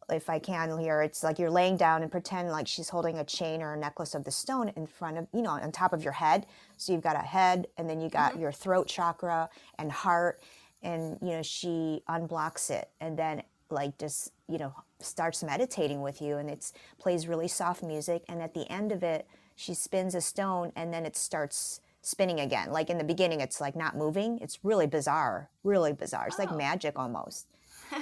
if 0.10 0.30
I 0.30 0.40
can 0.40 0.78
here, 0.80 1.02
it's 1.02 1.24
like 1.24 1.38
you're 1.38 1.50
laying 1.52 1.76
down 1.78 2.02
and 2.02 2.12
pretend 2.12 2.50
like 2.50 2.68
she's 2.68 2.90
holding 2.90 3.18
a 3.18 3.24
chain 3.24 3.62
or 3.62 3.74
a 3.74 3.78
necklace 3.78 4.16
of 4.16 4.24
the 4.24 4.32
stone 4.32 4.70
in 4.76 4.88
front 4.88 5.18
of, 5.18 5.28
you 5.34 5.42
know, 5.42 5.50
on 5.52 5.72
top 5.72 5.92
of 5.94 6.04
your 6.04 6.14
head. 6.14 6.46
So 6.78 6.94
you've 6.94 7.02
got 7.04 7.16
a 7.16 7.20
head, 7.20 7.68
and 7.78 7.90
then 7.90 8.00
you 8.00 8.10
got 8.10 8.34
Mhm. 8.34 8.40
your 8.42 8.52
throat 8.52 8.88
chakra 8.88 9.50
and 9.78 9.92
heart, 9.92 10.42
and 10.82 11.18
you 11.22 11.32
know 11.32 11.42
she 11.42 12.04
unblocks 12.08 12.70
it, 12.70 12.90
and 13.02 13.18
then 13.18 13.44
like 13.70 13.98
just 13.98 14.32
you 14.48 14.58
know 14.58 14.74
starts 15.00 15.44
meditating 15.44 16.02
with 16.02 16.22
you, 16.22 16.38
and 16.38 16.50
it's 16.50 16.72
plays 17.00 17.28
really 17.28 17.48
soft 17.48 17.84
music, 17.84 18.24
and 18.30 18.42
at 18.42 18.54
the 18.54 18.70
end 18.72 18.92
of 18.92 19.04
it, 19.04 19.28
she 19.56 19.74
spins 19.74 20.16
a 20.16 20.22
stone, 20.22 20.72
and 20.76 20.94
then 20.94 21.06
it 21.06 21.18
starts 21.18 21.82
spinning 22.02 22.40
again. 22.40 22.72
Like 22.72 22.90
in 22.90 22.98
the 22.98 23.04
beginning, 23.04 23.42
it's 23.42 23.60
like 23.60 23.76
not 23.76 23.98
moving. 23.98 24.40
It's 24.40 24.64
really 24.64 24.88
bizarre, 24.88 25.50
really 25.64 25.92
bizarre. 25.92 26.28
It's 26.28 26.40
like 26.40 26.52
Oh. 26.52 26.56
magic 26.56 26.98
almost. 26.98 27.48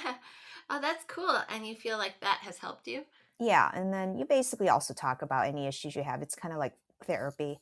oh, 0.70 0.80
that's 0.82 1.04
cool. 1.06 1.42
And 1.50 1.66
you 1.68 1.76
feel 1.76 1.98
like 1.98 2.20
that 2.22 2.40
has 2.42 2.58
helped 2.60 2.88
you? 2.88 3.06
Yeah, 3.40 3.70
and 3.74 3.94
then 3.94 4.18
you 4.18 4.26
basically 4.26 4.70
also 4.70 4.94
talk 4.94 5.22
about 5.22 5.48
any 5.48 5.68
issues 5.68 5.96
you 5.96 6.04
have. 6.04 6.22
It's 6.22 6.36
kind 6.36 6.54
of 6.54 6.60
like 6.60 6.74
therapy. 7.04 7.60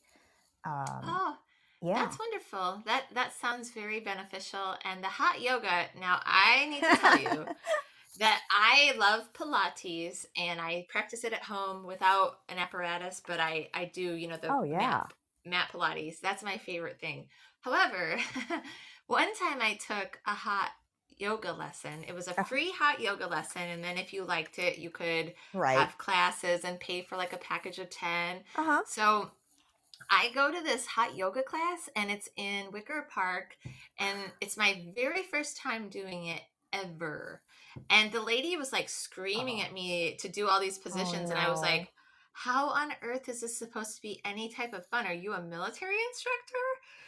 Um, 0.64 1.04
Oh, 1.06 1.36
yeah. 1.82 1.96
that's 2.00 2.18
wonderful. 2.18 2.82
That 2.86 3.04
that 3.14 3.32
sounds 3.34 3.70
very 3.70 4.00
beneficial. 4.00 4.76
And 4.84 5.02
the 5.02 5.08
hot 5.08 5.40
yoga. 5.40 5.86
Now, 5.98 6.20
I 6.24 6.66
need 6.66 6.86
to 6.86 6.92
tell 6.94 7.16
you 7.16 7.48
that 8.18 8.42
I 8.50 8.94
love 8.98 9.32
Pilates 9.32 10.26
and 10.36 10.60
I 10.60 10.86
practice 10.88 11.24
it 11.24 11.32
at 11.32 11.42
home 11.44 11.84
without 11.86 12.40
an 12.48 12.58
apparatus, 12.58 13.22
but 13.26 13.40
I 13.40 13.70
I 13.74 13.86
do, 13.86 14.14
you 14.14 14.28
know, 14.28 14.36
the 14.36 14.48
Oh, 14.48 14.62
yeah. 14.64 14.80
mat, 14.80 15.12
mat 15.44 15.70
Pilates. 15.72 16.20
That's 16.20 16.42
my 16.42 16.58
favorite 16.58 17.00
thing. 17.00 17.28
However, 17.62 18.18
one 19.06 19.34
time 19.36 19.60
I 19.60 19.74
took 19.86 20.20
a 20.26 20.34
hot 20.34 20.70
yoga 21.18 21.52
lesson. 21.52 22.04
It 22.06 22.14
was 22.14 22.28
a 22.28 22.38
Oh. 22.40 22.44
free 22.44 22.72
hot 22.78 23.00
yoga 23.00 23.26
lesson 23.26 23.62
and 23.62 23.82
then 23.84 23.98
if 23.98 24.12
you 24.12 24.24
liked 24.24 24.58
it, 24.58 24.78
you 24.78 24.90
could 24.90 25.34
right. 25.52 25.78
have 25.78 25.96
classes 25.98 26.64
and 26.64 26.78
pay 26.80 27.02
for 27.02 27.16
like 27.16 27.32
a 27.32 27.38
package 27.38 27.78
of 27.78 27.90
10. 27.90 28.38
Uh 28.56 28.64
huh. 28.64 28.82
So 28.86 29.30
I 30.10 30.30
go 30.34 30.50
to 30.52 30.62
this 30.62 30.86
hot 30.86 31.16
yoga 31.16 31.42
class 31.42 31.88
and 31.96 32.10
it's 32.10 32.28
in 32.36 32.70
Wicker 32.72 33.06
Park 33.10 33.56
and 33.98 34.18
it's 34.40 34.56
my 34.56 34.84
very 34.94 35.22
first 35.22 35.56
time 35.56 35.88
doing 35.88 36.26
it 36.26 36.42
ever. 36.72 37.40
And 37.90 38.12
the 38.12 38.20
lady 38.20 38.56
was 38.56 38.72
like 38.72 38.88
screaming 38.88 39.60
Oh. 39.60 39.64
at 39.64 39.72
me 39.72 40.16
to 40.20 40.28
do 40.28 40.48
all 40.48 40.60
these 40.60 40.78
positions 40.78 41.30
and 41.30 41.38
I 41.38 41.50
was 41.50 41.60
like, 41.60 41.90
how 42.36 42.68
on 42.70 42.92
earth 43.02 43.28
is 43.28 43.40
this 43.42 43.56
supposed 43.56 43.94
to 43.94 44.02
be 44.02 44.20
any 44.24 44.48
type 44.48 44.72
of 44.74 44.84
fun? 44.86 45.06
Are 45.06 45.12
you 45.14 45.32
a 45.34 45.40
military 45.40 45.96
instructor? 46.10 46.63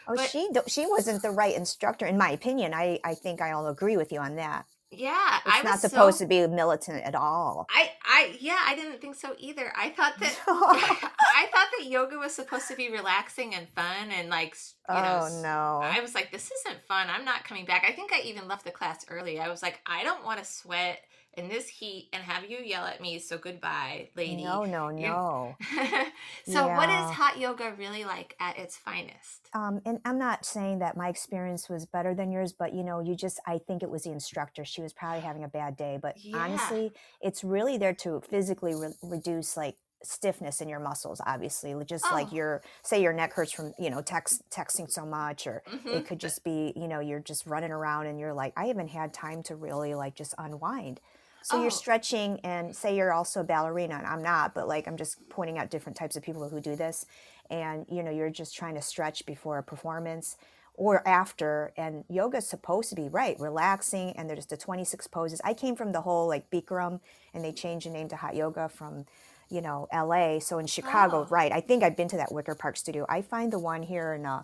Oh, 0.09 0.15
But- 0.15 0.31
she 0.31 0.49
she 0.69 0.87
wasn't 0.87 1.23
the 1.23 1.31
right 1.31 1.55
instructor, 1.55 2.07
in 2.07 2.17
my 2.19 2.31
opinion. 2.31 2.75
I 2.75 3.01
I 3.05 3.15
think 3.15 3.41
I'll 3.41 3.67
agree 3.69 3.97
with 3.97 4.13
you 4.13 4.21
on 4.21 4.37
that. 4.37 4.67
Yeah, 4.93 5.39
It's 5.45 5.57
I 5.57 5.63
not 5.63 5.81
supposed 5.81 6.19
so, 6.19 6.25
to 6.25 6.29
be 6.29 6.47
militant 6.47 7.03
at 7.05 7.17
all. 7.17 7.67
I 7.71 7.91
I 8.05 8.37
yeah, 8.41 8.61
I 8.67 8.77
didn't 8.77 9.01
think 9.01 9.17
so 9.17 9.35
either. 9.37 9.73
I 9.77 9.91
thought 9.91 10.15
that 10.21 10.35
I 10.47 11.47
thought 11.53 11.69
that 11.79 11.87
yoga 11.87 12.17
was 12.19 12.33
supposed 12.35 12.69
to 12.69 12.77
be 12.77 12.89
relaxing 12.91 13.53
and 13.55 13.69
fun 13.69 14.11
and 14.13 14.29
like 14.31 14.55
you 14.89 14.95
know 14.95 15.21
oh 15.23 15.27
s- 15.27 15.43
no. 15.43 15.81
I 15.83 15.99
was 16.01 16.15
like, 16.15 16.31
this 16.31 16.51
isn't 16.53 16.85
fun. 16.87 17.09
I'm 17.11 17.25
not 17.25 17.43
coming 17.45 17.65
back. 17.67 17.85
I 17.87 17.93
think 17.93 18.13
I 18.13 18.21
even 18.21 18.47
left 18.47 18.65
the 18.65 18.71
class 18.71 19.05
early. 19.09 19.41
I 19.41 19.49
was 19.49 19.61
like, 19.61 19.81
I 19.87 20.05
don't 20.05 20.25
want 20.25 20.39
to 20.39 20.45
sweat 20.45 21.01
in 21.37 21.49
this 21.49 21.69
heat 21.69 22.09
and 22.13 22.23
have 22.23 22.51
you 22.51 22.59
yell 22.59 22.85
at 22.85 23.01
me. 23.01 23.19
So 23.19 23.39
goodbye, 23.39 24.09
lady. 24.17 24.43
No, 24.43 24.65
no, 24.65 24.89
no. 24.91 25.57
so, 26.47 26.67
what 26.69 26.89
is 26.89 27.11
hot 27.11 27.39
yoga 27.39 27.75
really 27.79 28.05
like 28.05 28.35
at 28.41 28.59
its 28.59 28.77
finest? 28.77 29.49
Um, 29.55 29.81
and 29.87 30.01
I'm 30.05 30.19
not 30.19 30.45
saying 30.45 30.81
that 30.81 30.97
my 30.97 31.09
experience 31.09 31.69
was 31.69 31.87
better 31.87 32.15
than 32.15 32.31
yours, 32.33 32.53
but 32.53 32.75
you 32.75 32.83
know, 32.83 33.01
you 33.01 33.15
just, 33.15 33.41
I 33.47 33.59
think 33.59 33.83
it 33.83 33.91
was 33.91 34.03
the 34.05 34.11
instructor. 34.13 34.65
She 34.65 34.81
was 34.83 34.93
probably 34.93 35.21
having 35.21 35.45
a 35.45 35.49
bad 35.49 35.77
day. 35.77 35.99
But 36.01 36.17
Yeah. 36.23 36.39
honestly, 36.43 36.93
it's 37.21 37.45
really 37.45 37.79
there 37.79 37.95
to 37.95 38.21
physically 38.29 38.75
re- 38.75 38.95
reduce 39.03 39.57
like 39.57 39.77
stiffness 40.03 40.61
in 40.61 40.69
your 40.69 40.79
muscles, 40.79 41.21
obviously. 41.27 41.75
Just 41.85 42.05
like 42.13 42.29
Oh. 42.33 42.37
your, 42.37 42.63
say 42.83 43.01
your 43.03 43.13
neck 43.15 43.33
hurts 43.33 43.53
from, 43.53 43.73
you 43.79 43.89
know, 43.91 44.03
text, 44.03 44.43
texting 44.51 44.91
so 44.91 45.07
much, 45.07 45.47
or 45.47 45.63
Mhm. 45.67 45.95
it 45.95 46.07
could 46.07 46.21
just 46.21 46.45
be, 46.45 46.73
you 46.77 46.87
know, 46.87 47.01
you're 47.01 47.21
just 47.21 47.47
running 47.47 47.73
around 47.73 48.07
and 48.07 48.21
you're 48.21 48.35
like, 48.35 48.53
I 48.57 48.67
haven't 48.67 48.89
had 48.89 49.15
time 49.15 49.43
to 49.45 49.57
really 49.57 49.95
like 49.95 50.15
just 50.15 50.35
unwind. 50.39 51.01
So 51.47 51.59
Oh. 51.59 51.63
you're 51.63 51.71
stretching, 51.71 52.41
and 52.43 52.75
say 52.75 52.97
you're 52.97 53.13
also 53.13 53.41
a 53.43 53.45
ballerina, 53.45 53.95
and 53.95 54.05
I'm 54.07 54.21
not, 54.21 54.53
but 54.53 54.67
like 54.67 54.89
I'm 54.89 54.97
just 54.97 55.29
pointing 55.29 55.59
out 55.59 55.71
different 55.71 55.97
types 55.97 56.17
of 56.17 56.25
people 56.25 56.49
who 56.49 56.61
do 56.61 56.75
this, 56.75 57.07
and 57.51 57.87
you 57.89 58.03
know 58.03 58.11
you're 58.11 58.31
just 58.31 58.57
trying 58.57 58.75
to 58.75 58.83
stretch 58.83 59.25
before 59.27 59.57
a 59.59 59.63
performance 59.63 60.37
or 60.75 61.07
after. 61.07 61.73
And 61.77 62.05
yoga's 62.09 62.49
supposed 62.49 62.89
to 62.91 62.97
be 62.97 63.09
right, 63.09 63.39
relaxing, 63.39 64.11
and 64.17 64.29
there's 64.29 64.47
the 64.47 64.57
26 64.57 65.07
poses. 65.07 65.41
I 65.45 65.55
came 65.55 65.77
from 65.77 65.93
the 65.93 66.01
whole 66.01 66.27
like 66.27 66.51
Bikram, 66.51 66.99
and 67.33 67.45
they 67.45 67.53
changed 67.53 67.87
the 67.87 67.91
name 67.91 68.09
to 68.09 68.17
Hot 68.17 68.35
Yoga 68.35 68.69
from 68.69 69.07
you 69.49 69.61
know 69.61 69.87
LA. 69.93 70.41
So 70.41 70.59
in 70.59 70.67
Chicago, 70.67 71.19
Oh. 71.19 71.27
right? 71.31 71.53
I 71.53 71.61
think 71.61 71.85
I've 71.85 71.97
been 71.97 72.09
to 72.09 72.17
that 72.17 72.33
Wicker 72.33 72.57
Park 72.57 72.77
studio. 72.77 73.07
I 73.09 73.23
find 73.23 73.53
the 73.53 73.61
one 73.61 73.85
here 73.85 74.15
in 74.15 74.27
uh, 74.27 74.43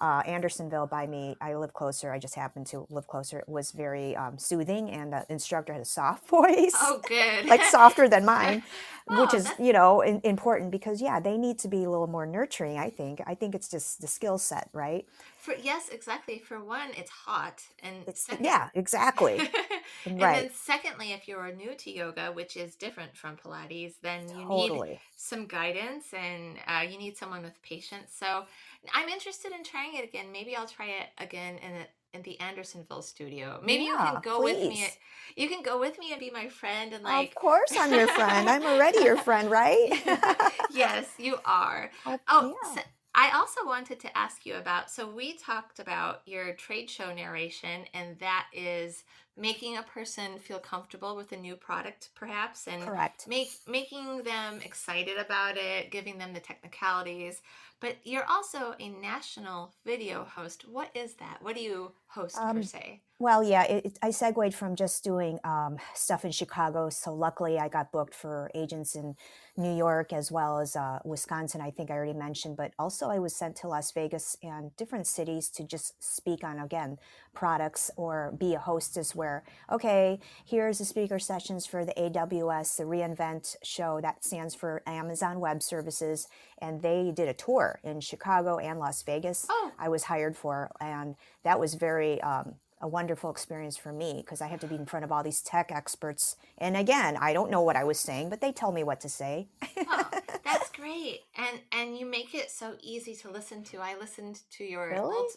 uh, 0.00 0.22
Andersonville 0.26 0.86
by 0.86 1.06
me. 1.06 1.36
I 1.40 1.54
live 1.54 1.72
closer. 1.72 2.12
I 2.12 2.18
just 2.18 2.34
happened 2.34 2.66
to 2.68 2.86
live 2.90 3.06
closer. 3.06 3.38
It 3.38 3.48
was 3.48 3.72
very 3.72 4.14
um, 4.16 4.38
soothing, 4.38 4.90
and 4.90 5.12
the 5.12 5.24
instructor 5.28 5.72
had 5.72 5.82
a 5.82 5.86
soft 5.86 6.28
voice, 6.28 6.72
Oh, 6.76 7.00
good. 7.08 7.46
like 7.46 7.62
softer 7.64 8.08
than 8.08 8.24
mine, 8.24 8.62
which 9.08 9.30
Oh, 9.32 9.36
is 9.36 9.44
that's- 9.44 9.60
you 9.66 9.72
know 9.72 10.02
in, 10.02 10.20
important 10.24 10.70
because 10.70 11.00
yeah, 11.00 11.18
they 11.20 11.36
need 11.38 11.58
to 11.60 11.68
be 11.68 11.84
a 11.84 11.90
little 11.90 12.06
more 12.08 12.26
nurturing. 12.26 12.78
I 12.78 12.90
think. 12.90 13.20
I 13.26 13.34
think 13.34 13.54
it's 13.54 13.68
just 13.68 14.00
the 14.00 14.06
skill 14.06 14.38
set, 14.38 14.68
right? 14.72 15.06
For 15.46 15.54
yes, 15.54 15.88
exactly. 15.90 16.40
For 16.40 16.58
one, 16.62 16.90
it's 16.96 17.08
hot, 17.10 17.62
and 17.80 18.04
It's 18.04 18.24
second, 18.24 18.44
yeah, 18.44 18.70
exactly. 18.74 19.40
and 20.18 20.18
Right. 20.20 20.34
then 20.34 20.50
secondly, 20.50 21.12
if 21.12 21.28
you're 21.28 21.52
new 21.54 21.76
to 21.76 21.90
yoga, 21.92 22.32
which 22.32 22.56
is 22.56 22.74
different 22.74 23.16
from 23.16 23.36
Pilates, 23.36 23.94
then 24.02 24.28
you 24.28 24.44
need 24.44 24.82
some 25.14 25.46
guidance 25.46 26.12
and 26.12 26.58
uh, 26.66 26.80
you 26.80 26.98
need 26.98 27.16
someone 27.16 27.44
with 27.44 27.62
patience. 27.62 28.12
So 28.12 28.46
I'm 28.92 29.08
interested 29.08 29.52
in 29.52 29.62
trying 29.62 29.94
it 29.94 30.02
again. 30.02 30.32
Maybe 30.32 30.56
I'll 30.56 30.66
try 30.66 30.86
it 30.86 31.10
again 31.18 31.58
in 31.58 31.72
a, 31.76 31.86
in 32.12 32.22
the 32.22 32.40
Andersonville 32.40 33.02
studio. 33.02 33.60
Maybe 33.62 33.84
you 33.84 33.98
can 33.98 34.18
go 34.20 34.42
with 34.42 34.64
me. 34.64 34.88
You 35.36 35.48
can 35.48 35.62
go 35.62 35.78
with 35.78 35.96
me 36.00 36.10
and 36.10 36.18
be 36.18 36.30
my 36.30 36.48
friend 36.48 36.92
and 36.92 37.04
like. 37.04 37.30
of 37.30 37.34
course, 37.34 37.76
I'm 37.76 37.92
your 37.92 38.08
friend. 38.08 38.48
I'm 38.50 38.66
already 38.66 39.00
your 39.00 39.16
friend, 39.16 39.48
right? 39.50 40.02
yes, 40.70 41.14
you 41.18 41.36
are. 41.44 41.90
Oh, 42.04 42.18
Oh, 42.28 42.48
yeah. 42.62 42.74
so 42.74 42.80
I 43.18 43.30
also 43.30 43.66
wanted 43.66 43.98
to 44.00 44.16
ask 44.16 44.44
you 44.44 44.56
about. 44.56 44.90
So 44.90 45.08
we 45.08 45.38
talked 45.38 45.78
about 45.78 46.20
your 46.26 46.52
trade 46.52 46.90
show 46.90 47.14
narration, 47.14 47.86
and 47.94 48.18
that 48.18 48.46
is 48.52 49.04
making 49.38 49.78
a 49.78 49.82
person 49.82 50.38
feel 50.38 50.58
comfortable 50.58 51.16
with 51.16 51.32
a 51.32 51.36
new 51.36 51.56
product, 51.56 52.10
perhaps, 52.14 52.68
and 52.68 52.82
correct. 52.82 53.26
make 53.26 53.50
making 53.66 54.22
them 54.22 54.60
excited 54.62 55.16
about 55.16 55.56
it, 55.56 55.90
giving 55.90 56.18
them 56.18 56.34
the 56.34 56.40
technicalities. 56.40 57.40
But 57.80 57.96
you're 58.04 58.24
also 58.24 58.74
a 58.80 58.88
national 58.88 59.74
video 59.84 60.24
host. 60.24 60.66
What 60.68 60.90
is 60.94 61.14
that? 61.14 61.38
What 61.42 61.56
do 61.56 61.62
you 61.62 61.92
host 62.08 62.36
per 62.36 62.42
Um, 62.48 62.62
se? 62.62 63.02
Well, 63.18 63.42
yeah, 63.42 63.62
it, 63.64 63.86
it- 63.86 63.98
I 64.02 64.10
segued 64.10 64.54
from 64.54 64.76
just 64.76 65.02
doing 65.04 65.38
um, 65.44 65.78
stuff 65.94 66.24
in 66.24 66.32
Chicago. 66.32 66.90
So 66.90 67.14
luckily, 67.14 67.58
I 67.58 67.68
got 67.68 67.90
booked 67.92 68.14
for 68.14 68.50
agents 68.54 68.94
in 68.94 69.16
New 69.56 69.74
York 69.74 70.12
as 70.12 70.30
well 70.30 70.58
as 70.58 70.76
uh, 70.76 70.98
Wisconsin. 71.04 71.62
I 71.62 71.70
think 71.70 71.90
I 71.90 71.94
already 71.94 72.12
mentioned, 72.12 72.56
but 72.58 72.72
also 72.78 73.08
I 73.08 73.18
was 73.18 73.34
sent 73.34 73.56
to 73.56 73.68
Las 73.68 73.90
Vegas 73.92 74.36
and 74.42 74.74
different 74.76 75.06
cities 75.06 75.48
to 75.50 75.64
just 75.64 76.02
speak 76.02 76.44
on 76.44 76.58
again 76.58 76.98
products 77.34 77.90
or 77.96 78.34
be 78.38 78.54
a 78.54 78.58
hostess. 78.58 79.14
Where 79.14 79.44
okay, 79.72 80.20
here's 80.44 80.78
the 80.78 80.84
speaker 80.84 81.18
sessions 81.18 81.64
for 81.64 81.84
the 81.86 81.94
AWS, 81.94 82.76
the 82.76 82.84
reInvent 82.84 83.56
show 83.62 83.98
that 84.02 84.24
stands 84.24 84.54
for 84.54 84.82
Amazon 84.86 85.40
Web 85.40 85.62
Services, 85.62 86.28
and 86.58 86.82
they 86.82 87.12
did 87.14 87.28
a 87.28 87.34
tour 87.34 87.65
in 87.82 88.00
Chicago 88.00 88.58
and 88.58 88.78
Las 88.78 89.02
Vegas. 89.02 89.46
Oh, 89.48 89.72
I 89.78 89.88
was 89.88 90.04
hired 90.04 90.36
for, 90.36 90.70
and 90.80 91.16
that 91.44 91.58
was 91.60 91.74
very 91.74 92.20
um, 92.22 92.54
a 92.80 92.88
wonderful 92.88 93.30
experience 93.30 93.76
for 93.76 93.92
me 93.92 94.22
because 94.24 94.40
I 94.40 94.48
had 94.48 94.60
to 94.60 94.66
be 94.66 94.74
in 94.74 94.86
front 94.86 95.04
of 95.04 95.10
all 95.12 95.22
these 95.22 95.40
tech 95.42 95.72
experts. 95.72 96.36
And 96.58 96.76
again, 96.76 97.16
I 97.20 97.32
don't 97.32 97.50
know 97.50 97.62
what 97.62 97.76
I 97.76 97.84
was 97.84 97.98
saying, 97.98 98.28
but 98.30 98.40
they 98.40 98.52
tell 98.52 98.72
me 98.72 98.84
what 98.84 99.00
to 99.00 99.08
say. 99.08 99.48
oh, 99.76 100.08
that's 100.44 100.70
great. 100.70 101.20
And 101.36 101.60
and 101.72 101.96
you 101.98 102.06
make 102.06 102.34
it 102.34 102.50
so 102.50 102.74
easy 102.82 103.14
to 103.16 103.30
listen 103.30 103.62
to. 103.64 103.78
I 103.78 103.96
listened 103.98 104.40
to 104.58 104.64
your 104.64 104.88
Really? 104.90 105.16
old 105.16 105.30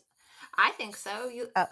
I 0.62 0.72
think 0.72 0.96
so. 0.98 1.30
You 1.30 1.48
Uh, 1.56 1.66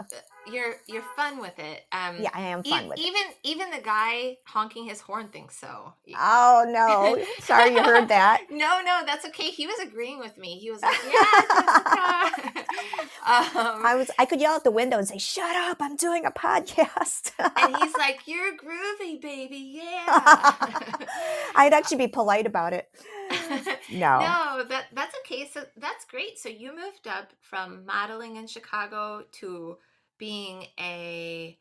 you're 0.51 0.75
you're 0.87 1.03
fun 1.17 1.39
with 1.41 1.59
it. 1.59 1.83
Um 1.91 2.17
yeah, 2.21 2.29
I 2.33 2.41
am 2.41 2.61
e- 2.63 2.69
fun 2.69 2.87
with 2.87 2.97
it. 2.97 3.01
even 3.01 3.21
even 3.43 3.71
the 3.71 3.81
guy 3.81 4.37
honking 4.45 4.85
his 4.85 5.01
horn 5.01 5.27
thinks 5.27 5.57
so. 5.57 5.93
Oh 6.17 6.65
no! 6.67 7.21
Sorry 7.39 7.71
you 7.73 7.83
heard 7.83 8.07
that. 8.09 8.43
No, 8.49 8.81
no, 8.83 9.01
that's 9.05 9.25
okay. 9.25 9.49
He 9.51 9.67
was 9.67 9.77
agreeing 9.85 10.19
with 10.19 10.37
me. 10.37 10.57
He 10.57 10.71
was 10.71 10.81
like, 10.81 10.97
"Yeah, 11.05 11.41
Jessica." 11.41 12.59
um, 13.25 13.85
I 13.85 13.93
was 13.97 14.09
I 14.17 14.25
could 14.25 14.39
yell 14.39 14.53
out 14.53 14.63
the 14.63 14.71
window 14.71 14.97
and 14.97 15.07
say, 15.07 15.17
"Shut 15.17 15.55
up! 15.55 15.77
I'm 15.81 15.95
doing 15.97 16.25
a 16.25 16.31
podcast." 16.31 17.31
and 17.57 17.75
he's 17.77 17.93
like, 17.97 18.21
"You're 18.25 18.53
groovy, 18.55 19.21
baby. 19.21 19.81
Yeah." 19.83 20.05
I'd 21.55 21.73
actually 21.73 21.97
be 21.97 22.07
polite 22.07 22.47
about 22.47 22.73
it. 22.73 22.89
No. 23.89 24.19
No, 24.19 24.63
that 24.67 24.87
that's 24.93 25.15
okay. 25.19 25.47
So 25.47 25.63
that's 25.77 26.03
great. 26.05 26.37
So 26.37 26.49
you 26.49 26.75
moved 26.75 27.07
up 27.07 27.31
from 27.39 27.85
modeling 27.85 28.35
in 28.35 28.45
Chicago 28.47 29.23
to 29.39 29.77
being 30.17 30.65
a 30.79 31.57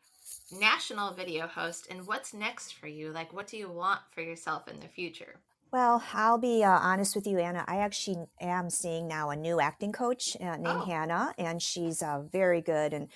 national 0.51 1.13
video 1.15 1.47
host. 1.47 1.87
And 1.91 2.07
what's 2.07 2.35
next 2.35 2.73
for 2.73 2.89
you? 2.89 3.13
Like, 3.13 3.33
what 3.33 3.47
do 3.47 3.57
you 3.57 3.71
want 3.71 4.01
for 4.11 4.23
yourself 4.23 4.67
in 4.69 4.81
the 4.81 4.89
future? 4.89 5.37
Well, 5.73 6.03
I'll 6.15 6.39
be 6.39 6.65
uh, 6.65 6.71
honest 6.71 7.15
with 7.17 7.27
you, 7.27 7.39
Anna. 7.39 7.65
I 7.67 7.79
actually 7.79 8.27
am 8.41 8.71
seeing 8.71 9.09
now 9.09 9.31
a 9.31 9.37
new 9.37 9.61
acting 9.61 9.93
coach 9.93 10.37
uh, 10.41 10.57
named 10.57 10.81
Oh. 10.83 10.85
Hannah, 10.85 11.35
and 11.39 11.61
she's 11.61 12.03
uh, 12.03 12.23
very 12.33 12.61
good. 12.61 12.93
And 12.93 13.09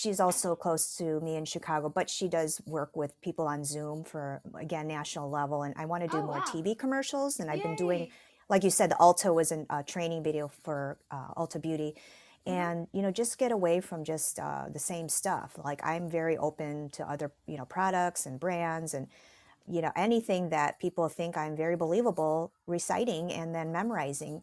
she's 0.00 0.18
also 0.18 0.56
close 0.56 0.96
to 0.96 1.20
me 1.20 1.36
in 1.36 1.44
Chicago, 1.44 1.88
but 1.88 2.10
she 2.10 2.26
does 2.28 2.60
work 2.66 2.96
with 2.96 3.12
people 3.20 3.46
on 3.46 3.64
Zoom 3.64 4.02
for, 4.04 4.42
again, 4.58 4.88
national 4.88 5.30
level. 5.30 5.62
And 5.62 5.74
I 5.76 5.84
want 5.86 6.02
to 6.02 6.08
do 6.08 6.18
Oh, 6.18 6.22
more 6.22 6.42
wow. 6.42 6.44
TV 6.52 6.74
commercials. 6.74 7.38
And 7.38 7.48
I've 7.50 7.62
been 7.62 7.76
doing, 7.76 8.10
like 8.48 8.64
you 8.64 8.70
said, 8.70 8.90
the 8.90 8.96
Ulta 8.96 9.32
was 9.32 9.52
a 9.52 9.64
uh, 9.70 9.82
training 9.84 10.22
video 10.24 10.48
for 10.48 10.98
uh, 11.10 11.34
Ulta 11.36 11.60
Beauty. 11.62 11.94
Mhm. 12.46 12.52
And, 12.52 12.88
you 12.92 13.02
know, 13.02 13.12
just 13.12 13.38
get 13.38 13.52
away 13.52 13.80
from 13.80 14.04
just 14.04 14.38
uh, 14.40 14.64
the 14.68 14.80
same 14.80 15.08
stuff. 15.08 15.58
Like 15.62 15.80
I'm 15.86 16.10
very 16.10 16.36
open 16.36 16.90
to 16.90 17.08
other, 17.08 17.32
you 17.46 17.56
know, 17.56 17.64
products 17.64 18.26
and 18.26 18.40
brands 18.40 18.94
and, 18.94 19.06
you 19.66 19.80
know 19.80 19.92
anything 19.96 20.50
that 20.50 20.78
people 20.78 21.08
think 21.08 21.38
i'm 21.38 21.56
very 21.56 21.76
believable 21.76 22.52
reciting 22.66 23.32
and 23.32 23.54
then 23.54 23.72
memorizing 23.72 24.42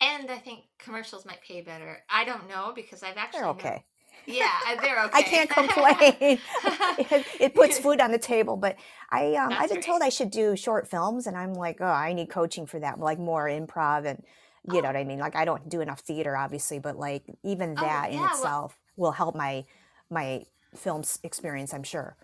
And 0.00 0.30
I 0.30 0.38
think 0.38 0.64
commercials 0.78 1.24
might 1.26 1.42
pay 1.42 1.60
better. 1.60 2.02
I 2.08 2.24
don't 2.24 2.48
know 2.48 2.72
because 2.74 3.02
I've 3.02 3.16
actually 3.16 3.40
they're 3.40 3.48
okay 3.50 3.84
Yeah, 4.26 4.50
they're 4.80 5.02
okay. 5.04 5.18
i 5.18 5.22
can't 5.22 5.50
complain 5.60 5.96
it, 6.20 7.26
it 7.40 7.54
puts 7.54 7.78
food 7.84 8.00
on 8.00 8.12
the 8.12 8.18
table 8.18 8.56
but 8.56 8.76
I 9.10 9.34
um, 9.34 9.52
I've 9.52 9.70
been 9.70 9.80
told 9.82 10.02
i 10.02 10.08
should 10.08 10.30
do 10.30 10.56
short 10.56 10.88
films 10.88 11.26
and 11.26 11.36
i'm 11.36 11.54
like 11.54 11.78
oh 11.80 11.86
i 11.86 12.12
need 12.12 12.30
coaching 12.30 12.66
for 12.66 12.78
that 12.80 12.98
like 13.00 13.18
more 13.18 13.46
improv 13.46 14.06
and 14.06 14.22
you 14.70 14.74
know 14.82 14.88
Oh. 14.88 14.92
what 14.92 14.96
i 14.96 15.04
mean 15.04 15.18
like 15.18 15.36
i 15.36 15.44
don't 15.44 15.68
do 15.68 15.80
enough 15.80 16.00
theater 16.00 16.36
obviously 16.36 16.78
but 16.78 16.96
like 16.98 17.24
even 17.42 17.74
Oh, 17.78 17.80
that 17.82 18.08
in 18.10 18.14
yeah, 18.14 18.20
well- 18.22 18.30
itself 18.34 18.78
will 18.96 19.12
help 19.12 19.34
my 19.34 19.64
my 20.10 20.44
film 20.76 21.02
experience 21.24 21.72
i'm 21.74 21.82
sure 21.84 22.16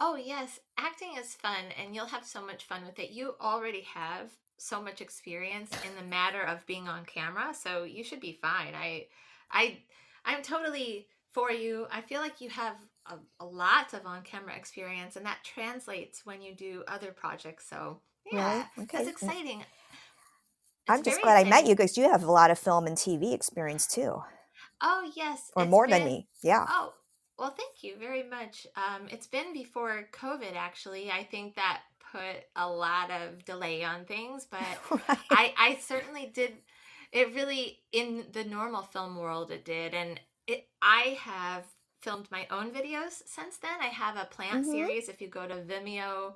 Oh, 0.00 0.16
yes. 0.16 0.58
Acting 0.76 1.10
is 1.18 1.34
fun 1.34 1.66
and 1.80 1.94
you'll 1.94 2.06
have 2.06 2.24
so 2.26 2.44
much 2.44 2.64
fun 2.64 2.84
with 2.84 2.98
it. 2.98 3.10
You 3.10 3.36
already 3.40 3.82
have 3.82 4.32
so 4.58 4.82
much 4.82 5.00
experience 5.00 5.70
in 5.88 5.94
the 5.96 6.02
matter 6.08 6.42
of 6.42 6.66
being 6.66 6.88
on 6.88 7.04
camera, 7.04 7.54
so 7.54 7.84
you 7.84 8.02
should 8.02 8.20
be 8.20 8.38
fine. 8.42 8.74
I 8.74 9.06
I 9.52 9.78
I'm 10.24 10.42
totally 10.42 11.06
for 11.32 11.50
you. 11.50 11.86
I 11.90 12.00
feel 12.00 12.20
like 12.20 12.40
you 12.40 12.48
have 12.50 12.76
a, 13.06 13.16
a 13.40 13.44
lot 13.44 13.92
of 13.92 14.06
on-camera 14.06 14.54
experience 14.56 15.16
and 15.16 15.26
that 15.26 15.38
translates 15.44 16.24
when 16.24 16.40
you 16.42 16.54
do 16.54 16.82
other 16.88 17.12
projects. 17.12 17.68
So, 17.68 18.00
yeah. 18.32 18.64
It's 18.76 18.94
Okay. 18.94 19.08
exciting. 19.08 19.64
i'm 20.88 21.02
just 21.02 21.20
glad 21.22 21.46
i 21.46 21.48
met 21.48 21.66
you 21.66 21.74
because 21.74 21.96
you 21.96 22.08
have 22.10 22.22
a 22.22 22.30
lot 22.30 22.50
of 22.50 22.58
film 22.58 22.86
and 22.86 22.96
tv 22.96 23.32
experience 23.32 23.86
too 23.86 24.22
Oh, 24.82 25.10
yes. 25.16 25.50
or 25.56 25.62
it's 25.64 25.70
more 25.70 25.86
than 25.88 26.04
me 26.04 26.28
yeah 26.42 26.66
Oh, 26.68 26.92
well, 27.38 27.50
thank 27.50 27.82
you 27.82 27.96
very 27.98 28.22
much. 28.22 28.64
Um, 28.76 29.08
it's 29.10 29.26
been 29.26 29.52
before 29.52 30.08
COVID, 30.12 30.54
actually. 30.54 31.10
I 31.10 31.24
think 31.24 31.56
that 31.56 31.80
put 32.12 32.36
a 32.54 32.68
lot 32.68 33.10
of 33.10 33.44
delay 33.44 33.82
on 33.82 34.04
things, 34.04 34.46
but 34.48 34.60
Right. 35.08 35.18
I, 35.30 35.54
I 35.58 35.78
certainly 35.80 36.30
did. 36.32 36.52
It 37.14 37.32
really, 37.34 37.78
in 37.92 38.26
the 38.32 38.42
normal 38.44 38.82
film 38.82 39.16
world, 39.16 39.50
it 39.52 39.64
did. 39.64 39.94
And 39.94 40.20
it, 40.48 40.68
I 40.82 41.16
have 41.20 41.64
filmed 42.02 42.28
my 42.30 42.46
own 42.50 42.70
videos 42.72 43.22
since 43.24 43.56
then. 43.58 43.80
I 43.80 43.86
have 43.86 44.16
a 44.16 44.26
plant 44.26 44.66
Mhm. 44.66 44.70
series. 44.70 45.08
If 45.08 45.22
you 45.22 45.28
go 45.28 45.46
to 45.46 45.54
Vimeo, 45.62 46.34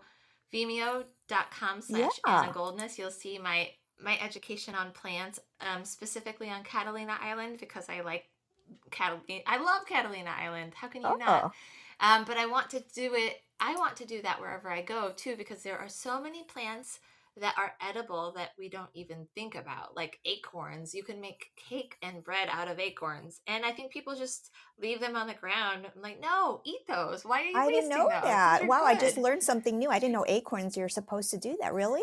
vimeo.com 0.54 1.82
slash 1.82 2.12
Yeah. 2.26 2.42
Anna 2.42 2.52
Goldness, 2.52 2.96
you'll 2.98 3.10
see 3.10 3.38
my, 3.38 3.74
my 4.00 4.18
education 4.20 4.74
on 4.76 4.92
plants, 4.92 5.40
um, 5.60 5.84
specifically 5.84 6.48
on 6.48 6.62
Catalina 6.62 7.18
Island, 7.20 7.58
because 7.58 7.88
I 7.88 8.00
like 8.00 8.30
Catalina. 8.90 9.42
I 9.46 9.56
love 9.58 9.84
Catalina 9.86 10.30
Island. 10.30 10.74
How 10.74 10.88
can 10.88 11.02
you 11.02 11.18
not? 11.18 11.44
Oh. 11.44 11.52
Um, 12.00 12.24
but 12.24 12.36
I 12.36 12.46
want 12.46 12.70
to 12.70 12.80
do 12.94 13.14
it. 13.14 13.42
I 13.58 13.74
want 13.74 13.96
to 13.96 14.04
do 14.06 14.22
that 14.22 14.40
wherever 14.40 14.70
I 14.70 14.82
go 14.82 15.12
too, 15.16 15.34
because 15.36 15.64
there 15.64 15.78
are 15.78 15.88
so 15.88 16.20
many 16.20 16.44
plants 16.44 17.00
that 17.40 17.54
are 17.58 17.72
edible 17.80 18.32
that 18.36 18.50
we 18.58 18.68
don't 18.68 18.90
even 18.94 19.26
think 19.34 19.54
about, 19.54 19.96
like 19.96 20.18
acorns. 20.24 20.94
You 20.94 21.02
can 21.04 21.20
make 21.20 21.50
cake 21.56 21.96
and 22.02 22.22
bread 22.24 22.48
out 22.50 22.68
of 22.68 22.78
acorns, 22.78 23.40
and 23.46 23.64
I 23.64 23.72
think 23.72 23.92
people 23.92 24.14
just 24.14 24.50
leave 24.80 25.00
them 25.00 25.16
on 25.16 25.26
the 25.26 25.34
ground. 25.34 25.86
I'm 25.94 26.02
like, 26.02 26.20
no, 26.20 26.60
eat 26.64 26.86
those. 26.86 27.24
Why 27.24 27.42
are 27.42 27.44
you? 27.44 27.60
I 27.60 27.70
didn't 27.70 27.88
wasting 27.88 27.90
know 27.90 28.08
those? 28.08 28.22
that. 28.22 28.66
Wow, 28.66 28.84
I 28.84 28.94
just 28.94 29.16
learned 29.16 29.42
something 29.42 29.78
new. 29.78 29.90
I 29.90 29.98
didn't 29.98 30.12
know 30.12 30.24
acorns 30.28 30.76
you're 30.76 30.88
supposed 30.88 31.30
to 31.30 31.38
do 31.38 31.56
that. 31.60 31.72
Really? 31.74 32.02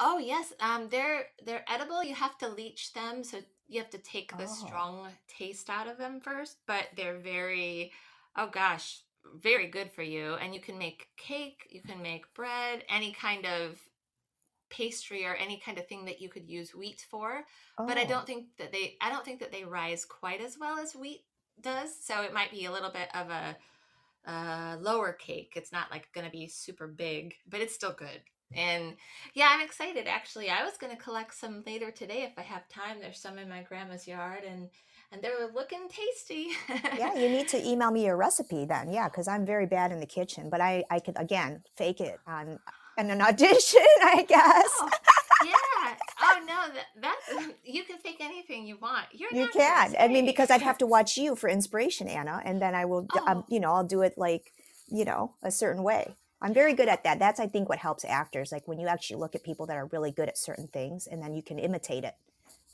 Oh 0.00 0.18
yes, 0.18 0.52
um, 0.60 0.88
they're 0.88 1.26
they're 1.44 1.64
edible. 1.68 2.02
You 2.02 2.14
have 2.14 2.36
to 2.38 2.48
leach 2.48 2.92
them, 2.92 3.22
so 3.24 3.38
you 3.68 3.80
have 3.80 3.90
to 3.90 3.98
take 3.98 4.36
the 4.36 4.46
Oh. 4.46 4.54
strong 4.66 5.08
taste 5.28 5.70
out 5.70 5.86
of 5.88 5.98
them 5.98 6.20
first. 6.20 6.58
But 6.66 6.88
they're 6.96 7.18
very, 7.18 7.92
oh 8.36 8.48
gosh, 8.48 9.02
very 9.36 9.68
good 9.68 9.92
for 9.92 10.02
you. 10.02 10.34
And 10.34 10.54
you 10.54 10.60
can 10.60 10.78
make 10.78 11.08
cake, 11.16 11.66
you 11.70 11.82
can 11.82 12.02
make 12.02 12.32
bread, 12.34 12.84
any 12.88 13.12
kind 13.12 13.46
of 13.46 13.78
pastry 14.76 15.24
or 15.24 15.34
any 15.34 15.58
kind 15.64 15.78
of 15.78 15.86
thing 15.86 16.04
that 16.06 16.20
you 16.20 16.28
could 16.28 16.48
use 16.48 16.74
wheat 16.74 17.00
for. 17.10 17.44
But 17.86 17.98
I 17.98 18.04
Oh. 18.04 18.08
don't 18.08 18.26
think 18.26 18.46
that 18.58 18.72
they, 18.72 18.96
I 19.00 19.10
don't 19.10 19.24
think 19.24 19.40
that 19.40 19.52
they 19.52 19.64
rise 19.64 20.04
quite 20.04 20.40
as 20.40 20.56
well 20.58 20.78
as 20.78 20.94
wheat 20.94 21.22
does. 21.60 21.90
So 22.02 22.22
it 22.22 22.34
might 22.34 22.50
be 22.50 22.64
a 22.66 22.72
little 22.72 22.90
bit 22.90 23.08
of 23.14 23.30
a 23.30 23.56
uh, 24.26 24.76
lower 24.80 25.12
cake. 25.12 25.52
It's 25.56 25.72
not 25.72 25.90
like 25.90 26.12
going 26.12 26.24
to 26.26 26.30
be 26.30 26.48
super 26.48 26.86
big, 26.86 27.34
but 27.48 27.60
it's 27.60 27.74
still 27.74 27.92
good. 27.92 28.20
And 28.56 28.94
yeah, 29.34 29.48
I'm 29.50 29.60
excited 29.62 30.06
actually. 30.06 30.48
I 30.50 30.64
was 30.64 30.76
going 30.78 30.94
to 30.96 31.02
collect 31.02 31.34
some 31.34 31.62
later 31.66 31.90
today 31.90 32.22
if 32.22 32.32
I 32.38 32.42
have 32.42 32.68
time. 32.68 32.98
There's 33.00 33.20
some 33.20 33.38
in 33.38 33.48
my 33.48 33.62
grandma's 33.62 34.06
yard 34.06 34.44
and 34.44 34.68
and 35.12 35.22
they're 35.22 35.48
looking 35.54 35.88
tasty. 35.88 36.48
Yeah, 36.96 37.14
you 37.14 37.28
need 37.28 37.48
to 37.48 37.58
email 37.68 37.90
me 37.90 38.04
your 38.06 38.16
recipe 38.16 38.64
then. 38.66 38.90
Yeah, 38.92 39.08
because 39.08 39.26
I'm 39.26 39.44
very 39.44 39.66
bad 39.66 39.90
in 39.92 40.00
the 40.00 40.06
kitchen, 40.06 40.48
but 40.50 40.60
I 40.60 40.84
I 40.90 41.00
could 41.00 41.16
again 41.18 41.62
fake 41.76 42.00
it 42.00 42.20
on 42.26 42.60
in 42.98 43.10
an 43.10 43.20
audition, 43.22 43.80
I 44.02 44.24
guess. 44.28 44.70
Oh, 44.80 44.90
yeah. 45.44 45.94
Oh 46.22 46.40
no, 46.46 46.74
that 46.74 46.86
that 47.02 47.20
you 47.64 47.84
can 47.84 47.98
fake 47.98 48.18
anything 48.20 48.66
you 48.66 48.76
want. 48.78 49.06
You're 49.12 49.32
You 49.32 49.48
can. 49.48 49.94
I 49.98 50.08
mean, 50.08 50.26
because 50.26 50.50
I'd 50.50 50.62
have 50.62 50.78
to 50.78 50.86
watch 50.86 51.16
you 51.16 51.36
for 51.36 51.48
inspiration, 51.48 52.08
Anna, 52.08 52.40
and 52.44 52.60
then 52.62 52.74
I 52.74 52.84
will, 52.84 53.06
um, 53.26 53.38
Oh. 53.38 53.44
you 53.48 53.60
know, 53.60 53.72
I'll 53.72 53.84
do 53.84 54.02
it 54.02 54.14
like, 54.16 54.52
you 54.88 55.04
know, 55.04 55.34
a 55.42 55.50
certain 55.50 55.82
way. 55.82 56.16
I'm 56.40 56.54
very 56.54 56.74
good 56.74 56.88
at 56.88 57.04
that. 57.04 57.18
That's, 57.18 57.40
I 57.40 57.46
think, 57.46 57.68
what 57.68 57.78
helps 57.78 58.04
actors. 58.04 58.52
Like 58.52 58.68
when 58.68 58.78
you 58.78 58.86
actually 58.86 59.16
look 59.16 59.34
at 59.34 59.42
people 59.44 59.66
that 59.66 59.76
are 59.76 59.86
really 59.86 60.10
good 60.12 60.28
at 60.28 60.38
certain 60.38 60.68
things, 60.68 61.06
and 61.06 61.22
then 61.22 61.34
you 61.34 61.42
can 61.42 61.58
imitate 61.58 62.04
it. 62.04 62.14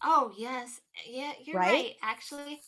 Oh 0.02 0.32
yes, 0.36 0.80
yeah, 1.08 1.32
you're 1.44 1.56
Right? 1.56 1.72
right. 1.72 1.96
Actually, 2.02 2.60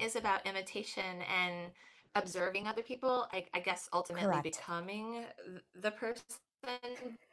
is 0.00 0.16
about 0.16 0.46
imitation 0.46 1.22
and 1.28 1.70
observing 2.14 2.66
other 2.66 2.82
people. 2.82 3.26
I, 3.32 3.44
I 3.54 3.60
guess 3.60 3.88
ultimately 3.92 4.26
Correct. 4.26 4.44
becoming 4.44 5.24
the 5.80 5.90
person, 5.90 6.22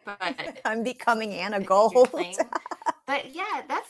but 0.05 0.61
I'm 0.65 0.83
becoming 0.83 1.33
Anna 1.33 1.59
Gold. 1.65 2.09
But 3.07 3.33
yeah, 3.33 3.63
that's 3.67 3.89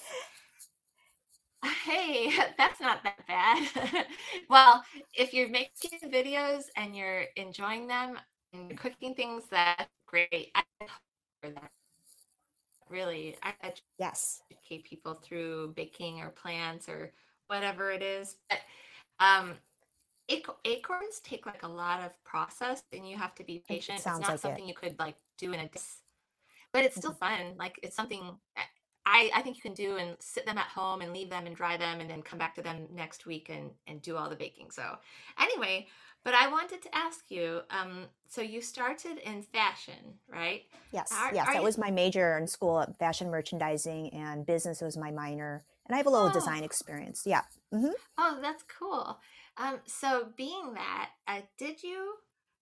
hey, 1.86 2.32
that's 2.58 2.80
not 2.80 3.04
that 3.04 3.28
bad. 3.28 4.06
well, 4.50 4.82
if 5.14 5.34
you're 5.34 5.50
making 5.50 6.00
videos 6.10 6.64
and 6.78 6.96
you're 6.96 7.24
enjoying 7.36 7.86
them 7.86 8.18
and 8.54 8.78
cooking 8.78 9.14
things, 9.14 9.44
that's 9.52 9.90
great. 10.08 10.52
I 10.56 10.64
that. 11.44 11.72
Really, 12.90 13.36
I 13.44 13.54
yes. 14.00 14.42
educate 14.52 14.84
people 14.86 15.14
through 15.14 15.74
baking 15.76 16.22
or 16.22 16.30
plants 16.30 16.90
or 16.90 17.12
whatever 17.48 17.92
it 17.92 18.02
is. 18.02 18.38
But 18.50 18.60
um, 19.20 19.54
acorns 20.30 21.20
take 21.24 21.46
like 21.46 21.64
a 21.64 21.68
lot 21.68 22.02
of 22.02 22.12
process, 22.24 22.84
and 22.94 23.08
you 23.08 23.18
have 23.18 23.36
to 23.36 23.44
be 23.44 23.64
patient. 23.68 23.96
It's 23.98 24.04
sounds 24.04 24.22
not 24.22 24.30
like 24.30 24.36
it. 24.36 24.42
something 24.42 24.68
you 24.68 24.74
could 24.74 24.98
like 25.00 25.16
do 25.38 25.52
in 25.54 25.60
a 25.60 25.68
day, 25.68 25.80
but 26.74 26.84
it's 26.84 26.96
still 26.96 27.12
Mm-hmm. 27.12 27.46
fun. 27.46 27.56
Like 27.58 27.80
it's 27.84 27.96
something 27.96 28.22
I 28.58 28.62
I 29.06 29.32
I 29.36 29.42
think 29.42 29.56
you 29.58 29.62
can 29.64 29.74
do 29.74 29.98
and 29.98 30.16
sit 30.20 30.46
them 30.46 30.58
at 30.58 30.68
home 30.68 31.02
and 31.02 31.14
leave 31.14 31.30
them 31.30 31.46
and 31.48 31.56
dry 31.56 31.78
them, 31.78 32.00
and 32.00 32.10
then 32.10 32.22
come 32.22 32.38
back 32.40 32.56
to 32.56 32.62
them 32.62 32.88
next 32.94 33.26
week 33.26 33.50
and 33.50 33.72
and 33.88 34.02
do 34.02 34.16
all 34.18 34.30
the 34.30 34.36
baking. 34.36 34.72
So 34.72 34.98
anyway. 35.40 35.88
But 36.22 36.34
I 36.34 36.50
wanted 36.50 36.82
to 36.82 36.94
ask 36.94 37.32
you. 37.32 37.62
Um, 37.70 38.04
so 38.28 38.42
you 38.42 38.62
started 38.62 39.20
in 39.20 39.42
fashion, 39.42 40.20
right? 40.28 40.64
Yes. 40.92 41.14
Are- 41.14 41.34
yes. 41.34 41.48
are 41.48 41.54
that 41.54 41.60
you- 41.60 41.64
was 41.64 41.78
my 41.78 41.92
major 41.92 42.38
in 42.38 42.46
school. 42.46 42.86
Fashion 43.00 43.32
merchandising 43.32 44.14
and 44.14 44.46
business 44.46 44.82
was 44.82 44.98
my 44.98 45.12
minor. 45.12 45.64
And 45.86 45.96
I 45.96 45.98
have 45.98 46.08
a 46.08 46.10
little 46.10 46.28
Oh. 46.28 46.34
design 46.34 46.66
experience. 46.66 47.24
Yeah. 47.26 47.44
Mm-hmm. 47.74 47.94
Oh, 48.18 48.38
that's 48.42 48.64
cool. 48.64 49.18
Um, 49.60 49.80
so 49.86 50.30
being 50.38 50.74
that, 50.76 51.10
uh, 51.28 51.42
did 51.58 51.84
you, 51.84 52.14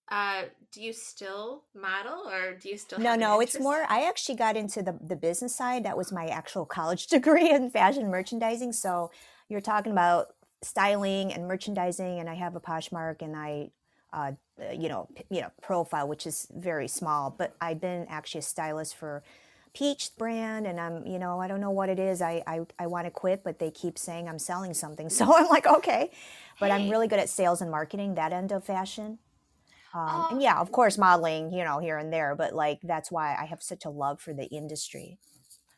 uh, 0.10 0.44
do 0.72 0.82
you 0.82 0.94
still 0.94 1.64
model 1.76 2.28
or 2.28 2.56
do 2.56 2.70
you 2.70 2.78
still 2.78 3.00
No, 3.00 3.16
no, 3.16 3.40
it's 3.40 3.60
more. 3.60 3.86
I 3.88 4.08
actually 4.08 4.36
got 4.36 4.58
into 4.58 4.82
the 4.82 4.98
the 5.02 5.16
business 5.16 5.56
side. 5.56 5.86
That 5.86 5.98
was 5.98 6.12
my 6.12 6.26
actual 6.26 6.66
college 6.78 7.08
degree 7.08 7.52
in 7.52 7.70
fashion 7.70 8.10
merchandising. 8.10 8.74
So 8.74 9.12
you're 9.48 9.62
talking 9.62 9.92
about 9.92 10.34
styling 10.64 11.32
and 11.32 11.48
merchandising, 11.48 12.20
and 12.20 12.30
I 12.30 12.34
have 12.34 12.56
a 12.56 12.60
Poshmark, 12.60 13.22
and 13.22 13.36
I, 13.36 13.70
uh, 14.12 14.32
uh, 14.60 14.72
you 14.74 14.90
know, 14.90 15.08
you 15.30 15.42
know, 15.42 15.52
profile, 15.62 16.08
which 16.08 16.26
is 16.26 16.48
very 16.56 16.88
small. 16.88 17.30
But 17.30 17.56
I've 17.62 17.80
been 17.80 18.08
actually 18.10 18.40
a 18.40 18.44
stylist 18.44 18.96
for 18.96 19.24
Peach 19.78 20.10
brand, 20.18 20.66
and 20.66 20.80
I'm, 20.80 21.06
you 21.06 21.20
know, 21.20 21.40
I 21.40 21.48
don't 21.48 21.62
know 21.62 21.72
what 21.72 21.90
it 21.90 22.00
is. 22.00 22.22
I 22.22 22.44
I, 22.48 22.62
I 22.80 22.88
want 22.88 23.06
to 23.06 23.12
quit, 23.12 23.44
but 23.44 23.60
they 23.60 23.70
keep 23.72 23.98
saying 24.00 24.28
I'm 24.28 24.40
selling 24.40 24.74
something, 24.74 25.10
so 25.18 25.36
I'm 25.36 25.48
like, 25.48 25.68
okay. 25.68 26.12
But 26.60 26.72
I'm 26.72 26.90
really 26.90 27.08
good 27.08 27.20
at 27.20 27.30
sales 27.30 27.62
and 27.62 27.70
marketing, 27.70 28.16
that 28.16 28.34
end 28.34 28.52
of 28.52 28.64
fashion. 28.64 29.20
Um, 29.94 30.10
Oh. 30.10 30.28
and 30.32 30.42
yeah, 30.42 30.60
of 30.60 30.72
course, 30.72 30.98
modeling, 30.98 31.54
you 31.54 31.64
know, 31.64 31.80
here 31.80 31.98
and 31.98 32.12
there, 32.12 32.36
but 32.36 32.54
like 32.54 32.80
that's 32.84 33.12
why 33.12 33.36
I 33.40 33.46
have 33.46 33.62
such 33.62 33.86
a 33.86 33.90
love 33.90 34.20
for 34.20 34.34
the 34.34 34.46
industry. 34.46 35.20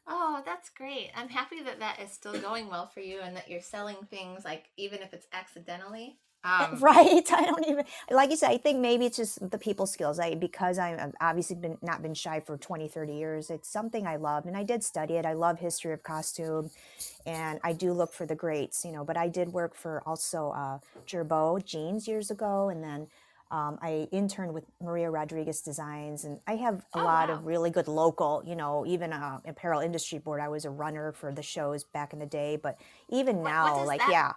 Oh, 0.07 0.41
that's 0.45 0.69
great. 0.69 1.11
I'm 1.15 1.29
happy 1.29 1.61
that 1.63 1.79
that 1.79 1.99
is 2.01 2.11
still 2.11 2.39
going 2.39 2.69
well 2.69 2.87
for 2.87 3.01
you 3.01 3.19
and 3.21 3.35
that 3.37 3.49
you're 3.49 3.61
selling 3.61 3.97
things 4.09 4.45
like 4.45 4.69
even 4.77 4.99
if 5.01 5.13
it's 5.13 5.27
accidentally. 5.33 6.17
Um, 6.43 6.77
right? 6.79 7.29
I 7.33 7.45
don't 7.45 7.67
even 7.67 7.85
like 8.09 8.29
you 8.29 8.37
said. 8.37 8.51
I 8.51 8.57
think 8.57 8.79
maybe 8.79 9.05
it's 9.05 9.17
just 9.17 9.49
the 9.51 9.57
people 9.57 9.85
skills. 9.85 10.19
I 10.19 10.35
because 10.35 10.79
I'm 10.79 10.97
I've 10.99 11.13
obviously 11.19 11.57
been 11.57 11.77
not 11.81 12.01
been 12.01 12.13
shy 12.13 12.39
for 12.39 12.57
20, 12.57 12.87
30 12.87 13.13
years. 13.13 13.49
It's 13.49 13.69
something 13.69 14.07
I 14.07 14.15
love, 14.15 14.45
and 14.45 14.55
I 14.55 14.63
did 14.63 14.83
study 14.83 15.15
it. 15.15 15.25
I 15.25 15.33
love 15.33 15.59
history 15.59 15.91
of 15.93 16.01
costume, 16.03 16.71
and 17.25 17.59
I 17.63 17.73
do 17.73 17.91
look 17.93 18.13
for 18.13 18.25
the 18.25 18.35
greats, 18.35 18.85
you 18.85 18.91
know. 18.91 19.03
But 19.03 19.17
I 19.17 19.27
did 19.27 19.49
work 19.51 19.75
for 19.75 20.01
also 20.05 20.51
uh, 20.51 20.79
Girbaud 21.07 21.65
jeans 21.65 22.07
years 22.07 22.31
ago, 22.31 22.69
and 22.69 22.83
then. 22.83 23.07
Um, 23.51 23.79
I 23.81 24.07
interned 24.11 24.53
with 24.53 24.65
Maria 24.79 25.09
Rodriguez 25.09 25.61
Designs, 25.61 26.23
and 26.23 26.39
I 26.45 26.55
have 26.57 26.85
a 26.93 26.99
Oh, 26.99 27.03
lot 27.03 27.29
wow. 27.29 27.31
of 27.31 27.45
really 27.47 27.71
good 27.71 27.87
local, 27.87 28.43
you 28.45 28.55
know, 28.55 28.85
even 28.85 29.11
uh, 29.11 29.39
apparel 29.43 29.81
industry 29.81 30.19
board. 30.19 30.39
I 30.39 30.49
was 30.49 30.65
a 30.65 30.69
runner 30.69 31.11
for 31.13 31.31
the 31.31 31.41
shows 31.41 31.83
back 31.83 32.13
in 32.13 32.19
the 32.19 32.27
day, 32.27 32.57
but 32.57 32.77
even 33.09 33.41
What- 33.41 33.57
what 33.59 33.73
now, 33.73 33.75
does 33.75 33.87
like, 33.87 33.99
that 33.99 34.07
yeah, 34.07 34.33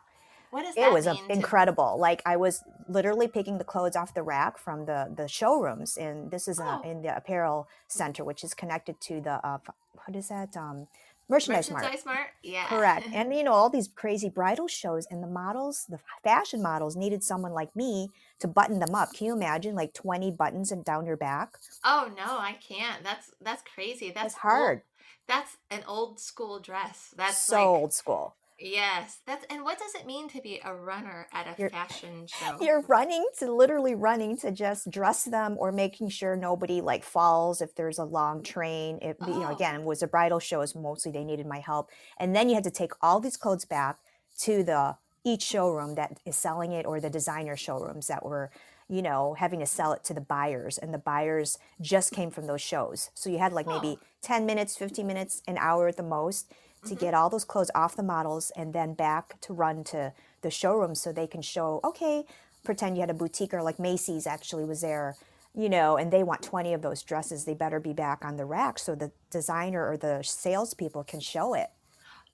what 0.52 0.62
does 0.64 0.76
it 0.76 0.80
that 0.80 0.92
was 0.92 1.06
a, 1.06 1.14
to- 1.14 1.32
incredible 1.32 1.96
like 1.98 2.20
i 2.26 2.36
was 2.36 2.62
literally 2.88 3.26
picking 3.26 3.58
the 3.58 3.64
clothes 3.72 3.96
off 3.96 4.14
the 4.14 4.22
rack 4.22 4.58
from 4.58 4.84
the 4.86 5.10
the 5.16 5.26
showrooms 5.26 5.96
and 5.96 6.30
this 6.30 6.46
is 6.46 6.60
Oh. 6.60 6.64
uh 6.64 6.80
in 6.90 7.02
the 7.02 7.12
apparel 7.16 7.66
center 7.88 8.22
which 8.24 8.44
is 8.44 8.52
connected 8.54 9.00
to 9.08 9.20
the 9.20 9.34
uh, 9.46 9.58
what 10.04 10.14
is 10.16 10.28
that 10.28 10.56
um 10.56 10.86
merchandise 11.28 11.70
mart 11.70 11.84
Merchandise 11.84 12.04
Mart? 12.04 12.28
Yeah. 12.42 12.66
correct 12.66 13.06
and 13.14 13.34
you 13.34 13.42
know 13.44 13.52
all 13.52 13.70
these 13.70 13.88
crazy 13.88 14.28
bridal 14.28 14.68
shows 14.68 15.06
and 15.10 15.22
the 15.22 15.26
models 15.42 15.86
the 15.88 15.98
fashion 16.22 16.60
models 16.62 16.94
needed 16.96 17.22
someone 17.24 17.52
like 17.52 17.74
me 17.74 18.08
to 18.40 18.46
button 18.48 18.78
them 18.80 18.94
up 18.94 19.08
can 19.14 19.26
you 19.28 19.32
imagine 19.32 19.74
like 19.74 19.94
20 19.94 20.30
buttons 20.32 20.70
and 20.72 20.84
down 20.84 21.06
your 21.06 21.16
back 21.16 21.56
oh 21.84 22.10
no, 22.16 22.24
I 22.50 22.56
can't. 22.68 23.02
That's 23.02 23.30
that's 23.40 23.62
crazy. 23.74 24.08
That's 24.08 24.34
that's 24.34 24.42
hard 24.42 24.78
Old, 24.78 24.82
that's 25.28 25.56
an 25.70 25.82
old 25.86 26.20
school 26.20 26.58
dress. 26.60 27.14
That's 27.16 27.38
so 27.42 27.56
like 27.56 27.80
old 27.80 27.92
school 27.94 28.34
yes. 28.62 29.20
That's 29.26 29.44
and 29.50 29.64
what 29.64 29.78
does 29.78 29.94
it 29.94 30.06
mean 30.06 30.28
to 30.30 30.40
be 30.40 30.60
a 30.64 30.74
runner 30.74 31.26
at 31.32 31.46
a 31.46 31.54
You're- 31.58 31.70
fashion 31.70 32.26
show? 32.26 32.56
You're 32.60 32.80
running 32.82 33.26
to 33.38 33.52
literally 33.52 33.94
running 33.94 34.36
to 34.38 34.50
just 34.50 34.90
dress 34.90 35.24
them 35.24 35.56
or 35.58 35.72
making 35.72 36.10
sure 36.10 36.36
nobody 36.36 36.80
like 36.80 37.04
falls 37.04 37.60
if 37.60 37.74
there's 37.74 37.98
a 37.98 38.04
long 38.04 38.40
mm, 38.40 38.44
train. 38.44 38.98
If 39.02 39.16
you 39.20 39.34
know, 39.40 39.48
Oh. 39.50 39.54
again, 39.54 39.74
it 39.80 39.82
was 39.84 40.02
a 40.02 40.06
bridal 40.06 40.38
show, 40.38 40.60
is 40.62 40.74
mostly 40.74 41.12
they 41.12 41.24
needed 41.24 41.46
my 41.46 41.58
help. 41.60 41.90
And 42.18 42.34
then 42.34 42.48
you 42.48 42.54
had 42.54 42.64
to 42.64 42.70
take 42.70 42.92
all 43.02 43.20
these 43.20 43.36
clothes 43.36 43.64
back 43.64 43.98
to 44.38 44.62
the 44.62 44.96
each 45.24 45.42
showroom 45.42 45.94
that 45.94 46.18
is 46.24 46.34
selling 46.36 46.72
it 46.72 46.84
or 46.86 47.00
the 47.00 47.10
designer 47.10 47.56
showrooms 47.56 48.08
that 48.08 48.24
were 48.24 48.50
you 48.88 49.00
know 49.00 49.34
having 49.34 49.60
to 49.60 49.66
sell 49.66 49.92
it 49.92 50.02
to 50.02 50.12
the 50.12 50.20
buyers 50.20 50.78
and 50.78 50.92
the 50.92 50.98
buyers 50.98 51.58
just 51.80 52.12
came 52.12 52.28
from 52.28 52.46
those 52.48 52.60
shows 52.60 53.10
so 53.14 53.30
you 53.30 53.38
had 53.38 53.52
like 53.52 53.66
maybe 53.66 53.96
10 54.22 54.44
minutes 54.44 54.76
15 54.76 55.06
minutes 55.06 55.40
an 55.46 55.56
hour 55.58 55.86
at 55.86 55.96
the 55.96 56.02
most 56.02 56.50
to 56.84 56.94
mm-hmm. 56.94 57.04
get 57.04 57.14
all 57.14 57.30
those 57.30 57.44
clothes 57.44 57.70
off 57.74 57.96
the 57.96 58.02
models 58.02 58.52
and 58.56 58.72
then 58.72 58.94
back 58.94 59.40
to 59.40 59.52
run 59.52 59.84
to 59.84 60.12
the 60.42 60.50
showroom 60.50 60.94
so 60.94 61.12
they 61.12 61.26
can 61.26 61.42
show 61.42 61.80
okay 61.84 62.24
pretend 62.64 62.96
you 62.96 63.00
had 63.00 63.10
a 63.10 63.14
boutique 63.14 63.54
or 63.54 63.62
like 63.62 63.78
macy's 63.78 64.26
actually 64.26 64.64
was 64.64 64.80
there 64.80 65.16
you 65.54 65.68
know 65.68 65.96
and 65.96 66.12
they 66.12 66.22
want 66.22 66.42
20 66.42 66.72
of 66.72 66.82
those 66.82 67.02
dresses 67.02 67.44
they 67.44 67.54
better 67.54 67.80
be 67.80 67.92
back 67.92 68.24
on 68.24 68.36
the 68.36 68.44
rack 68.44 68.78
so 68.78 68.94
the 68.94 69.12
designer 69.30 69.88
or 69.88 69.96
the 69.96 70.22
salespeople 70.22 71.04
can 71.04 71.20
show 71.20 71.54
it 71.54 71.70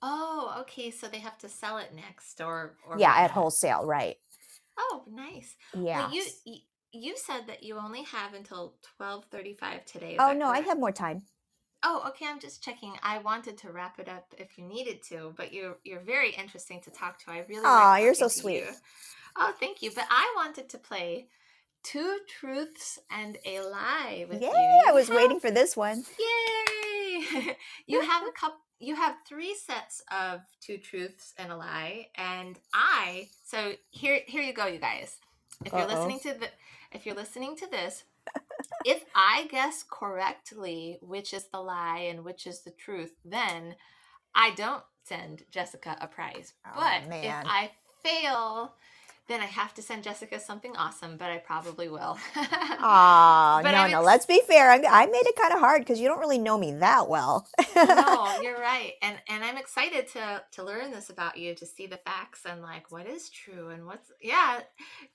Oh, 0.01 0.55
okay. 0.61 0.91
So 0.91 1.07
they 1.07 1.19
have 1.19 1.37
to 1.39 1.49
sell 1.49 1.77
it 1.77 1.93
next, 1.93 2.39
or 2.39 2.75
or 2.87 2.97
yeah 2.97 3.15
at 3.17 3.31
wholesale 3.31 3.85
right 3.85 4.15
Oh, 4.77 5.03
nice. 5.11 5.55
yeah 5.77 6.07
Well, 6.07 6.13
you, 6.13 6.23
y- 6.45 6.61
you 6.91 7.17
said 7.17 7.47
that 7.47 7.63
you 7.63 7.77
only 7.77 8.03
have 8.03 8.33
until 8.33 8.75
12:35 8.99 9.85
today. 9.85 10.15
Oh 10.17 10.33
no, 10.33 10.47
I 10.47 10.61
have 10.61 10.79
more 10.79 10.91
time. 10.91 11.23
Oh, 11.83 12.03
okay. 12.09 12.25
I'm 12.27 12.39
just 12.39 12.63
checking. 12.63 12.93
I 13.03 13.19
wanted 13.19 13.57
to 13.59 13.71
wrap 13.71 13.99
it 13.99 14.09
up 14.09 14.33
if 14.37 14.57
you 14.57 14.65
needed 14.65 15.01
to, 15.09 15.33
but 15.37 15.53
you're 15.53 15.77
you're 15.83 16.01
very 16.01 16.31
interesting 16.31 16.81
to 16.81 16.91
talk 16.91 17.19
to. 17.19 17.31
I 17.31 17.45
really. 17.47 17.63
Like 17.63 18.03
you're 18.03 18.13
so 18.13 18.27
sweet. 18.27 18.57
you. 18.57 18.67
Oh, 19.37 19.53
thank 19.59 19.81
you. 19.81 19.91
But 19.95 20.05
I 20.09 20.33
wanted 20.35 20.69
to 20.69 20.77
play 20.77 21.27
two 21.83 22.17
truths 22.27 22.99
and 23.09 23.37
a 23.45 23.61
lie 23.61 24.25
with 24.29 24.41
Yay! 24.41 24.47
you. 24.47 24.81
I 24.87 24.91
was 24.91 25.07
have- 25.07 25.15
waiting 25.17 25.39
for 25.39 25.51
this 25.51 25.77
one. 25.77 26.03
Yay! 26.19 27.55
you 27.87 28.01
have 28.01 28.23
a 28.27 28.31
couple. 28.31 28.57
You 28.81 28.95
have 28.95 29.15
three 29.27 29.55
sets 29.55 30.01
of 30.09 30.41
two 30.61 30.77
truths 30.77 31.33
and 31.37 31.51
a 31.51 31.55
lie, 31.57 32.07
and 32.15 32.57
I. 32.73 33.27
So 33.45 33.73
here, 33.89 34.21
here 34.25 34.41
you 34.41 34.53
go, 34.53 34.67
you 34.67 34.79
guys. 34.79 35.17
If 35.65 35.73
you're 35.73 35.85
listening 35.87 36.19
to 36.21 36.33
the, 36.39 36.47
if 36.93 37.05
you're 37.05 37.15
listening 37.15 37.57
to 37.57 37.67
this, 37.67 38.05
if 38.85 39.03
I 39.15 39.47
guess 39.51 39.83
correctly 39.89 40.97
which 41.01 41.33
is 41.33 41.45
the 41.45 41.59
lie 41.59 42.07
and 42.09 42.23
which 42.23 42.47
is 42.47 42.61
the 42.61 42.71
truth, 42.71 43.13
then 43.25 43.75
I 44.35 44.51
don't 44.51 44.83
send 45.03 45.43
Jessica 45.51 45.97
a 45.99 46.07
prize. 46.07 46.53
Oh, 46.65 46.71
but 46.75 47.09
if. 47.09 47.43
I 47.45 47.71
fail, 48.03 48.73
then 49.29 49.39
I 49.39 49.45
have 49.45 49.73
to 49.75 49.81
send 49.81 50.03
Jessica 50.03 50.39
something 50.39 50.75
awesome. 50.75 51.15
But 51.15 51.29
I 51.31 51.37
probably 51.37 51.87
will. 51.87 52.17
Aw, 52.35 53.61
no, 53.63 53.69
I'm 53.69 53.91
no. 53.91 53.99
ex- 53.99 54.05
Let's 54.05 54.25
be 54.25 54.41
fair. 54.45 54.69
I, 54.69 54.81
I 54.89 55.05
made 55.05 55.25
it 55.25 55.35
kind 55.37 55.53
of 55.53 55.59
hard 55.59 55.81
because 55.81 56.01
you 56.01 56.09
don't 56.09 56.19
really 56.19 56.37
know 56.37 56.57
me 56.57 56.73
that 56.73 57.07
well. 57.07 57.47
no, 57.75 58.39
you're 58.41 58.59
right, 58.59 58.93
and 59.01 59.15
and 59.29 59.43
I'm 59.43 59.57
excited 59.57 60.07
to 60.09 60.43
to 60.51 60.63
learn 60.63 60.91
this 60.91 61.09
about 61.09 61.37
you, 61.37 61.55
to 61.55 61.65
see 61.65 61.87
the 61.87 61.97
facts 61.97 62.41
and 62.45 62.61
like 62.61 62.91
what 62.91 63.07
is 63.07 63.29
true 63.29 63.69
and 63.69 63.85
what's 63.85 64.11
yeah. 64.21 64.59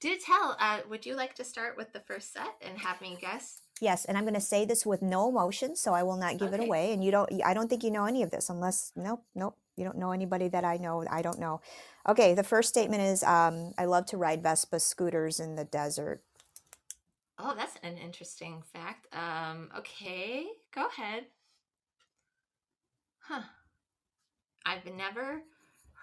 Do 0.01 0.17
tell. 0.17 0.57
Uh, 0.59 0.79
would 0.89 1.05
you 1.05 1.15
like 1.15 1.35
to 1.35 1.45
start 1.45 1.77
with 1.77 1.93
the 1.93 2.01
first 2.01 2.33
set 2.33 2.55
and 2.63 2.79
have 2.79 3.01
me 3.03 3.19
guess? 3.21 3.61
yes, 3.81 4.05
and 4.05 4.17
I'm 4.17 4.25
going 4.25 4.35
to 4.35 4.41
say 4.41 4.65
this 4.65 4.87
with 4.87 5.03
no 5.03 5.29
emotion, 5.29 5.77
so 5.77 5.93
I 5.95 6.03
will 6.03 6.17
not 6.17 6.39
give 6.39 6.53
it 6.53 6.61
away. 6.61 6.93
And 6.93 7.05
you 7.05 7.11
don't. 7.11 7.31
I 7.45 7.55
don't 7.55 7.69
think 7.69 7.85
you 7.85 7.91
know 7.91 8.07
any 8.07 8.23
of 8.23 8.31
this, 8.31 8.49
unless 8.49 8.93
nope, 8.97 9.25
nope. 9.35 9.57
You 9.77 9.85
don't 9.85 9.99
know 9.99 10.13
anybody 10.13 10.49
that 10.49 10.65
I 10.65 10.77
know. 10.77 11.05
I 11.11 11.23
don't 11.23 11.39
know. 11.41 11.61
Okay, 12.09 12.35
the 12.35 12.45
first 12.45 12.69
statement 12.69 13.03
is 13.03 13.23
um, 13.25 13.73
I 13.79 13.87
love 13.87 14.07
to 14.07 14.17
ride 14.17 14.43
Vespa 14.43 14.79
scooters 14.81 15.41
in 15.41 15.57
the 15.57 15.65
desert. 15.65 16.23
Oh, 17.39 17.55
that's 17.57 17.77
an 17.83 17.99
interesting 17.99 18.63
fact. 18.73 19.09
Um, 19.13 19.69
okay, 19.77 20.47
go 20.73 20.87
ahead. 20.87 21.25
Huh. 23.21 23.43
I've 24.65 24.85
never 24.95 25.43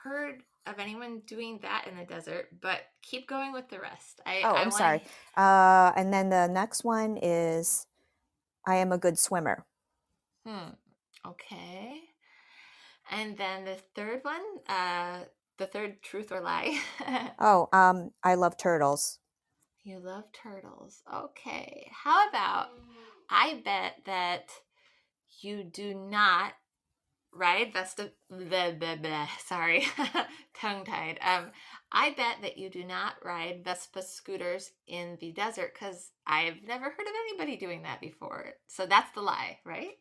heard 0.03 0.43
of 0.67 0.75
anyone 0.77 1.21
doing 1.25 1.59
that 1.61 1.85
in 1.89 1.95
the 1.97 2.03
desert, 2.03 2.49
but 2.61 2.81
keep 3.01 3.27
going 3.27 3.53
with 3.53 3.69
the 3.69 3.79
rest. 3.79 4.19
I, 4.25 4.41
Oh, 4.43 4.49
I 4.49 4.61
I'm 4.61 4.69
wanna- 4.69 4.71
sorry. 4.71 5.03
Uh, 5.37 5.93
and 5.95 6.13
then 6.13 6.29
the 6.29 6.47
next 6.47 6.83
one 6.83 7.17
is 7.21 7.87
I 8.67 8.75
am 8.75 8.91
a 8.91 8.97
good 8.97 9.17
swimmer. 9.17 9.65
Hmm. 10.45 10.71
Okay. 11.25 12.01
And 13.11 13.37
then 13.37 13.65
the 13.65 13.75
third 13.95 14.21
one, 14.23 14.41
uh, 14.67 15.19
the 15.57 15.67
third 15.67 16.01
truth 16.01 16.31
or 16.31 16.41
lie. 16.41 16.79
Oh, 17.39 17.67
um, 17.73 18.11
I 18.23 18.35
love 18.35 18.57
turtles. 18.57 19.19
you 19.83 19.99
love 19.99 20.25
turtles. 20.31 21.01
Okay. 21.13 21.89
How 21.91 22.29
about 22.29 22.69
I 23.29 23.61
bet 23.63 23.93
that 24.05 24.49
you 25.41 25.63
do 25.63 25.93
not 25.93 26.53
ride 27.33 27.73
Vesta. 27.73 28.11
Blah, 28.29 28.71
blah, 28.71 28.95
blah, 28.97 29.27
sorry, 29.45 29.85
tongue 30.59 30.85
tied. 30.85 31.19
Um, 31.21 31.51
I 31.91 32.11
bet 32.11 32.37
that 32.41 32.57
you 32.57 32.69
do 32.69 32.83
not 32.83 33.13
ride 33.23 33.63
Vespa 33.63 34.01
scooters 34.01 34.71
in 34.87 35.17
the 35.19 35.31
desert 35.31 35.73
because 35.73 36.11
I've 36.27 36.61
never 36.65 36.85
heard 36.85 37.07
of 37.07 37.13
anybody 37.29 37.57
doing 37.57 37.83
that 37.83 38.01
before. 38.01 38.53
So 38.67 38.85
that's 38.85 39.11
the 39.13 39.21
lie, 39.21 39.59
right? 39.65 39.97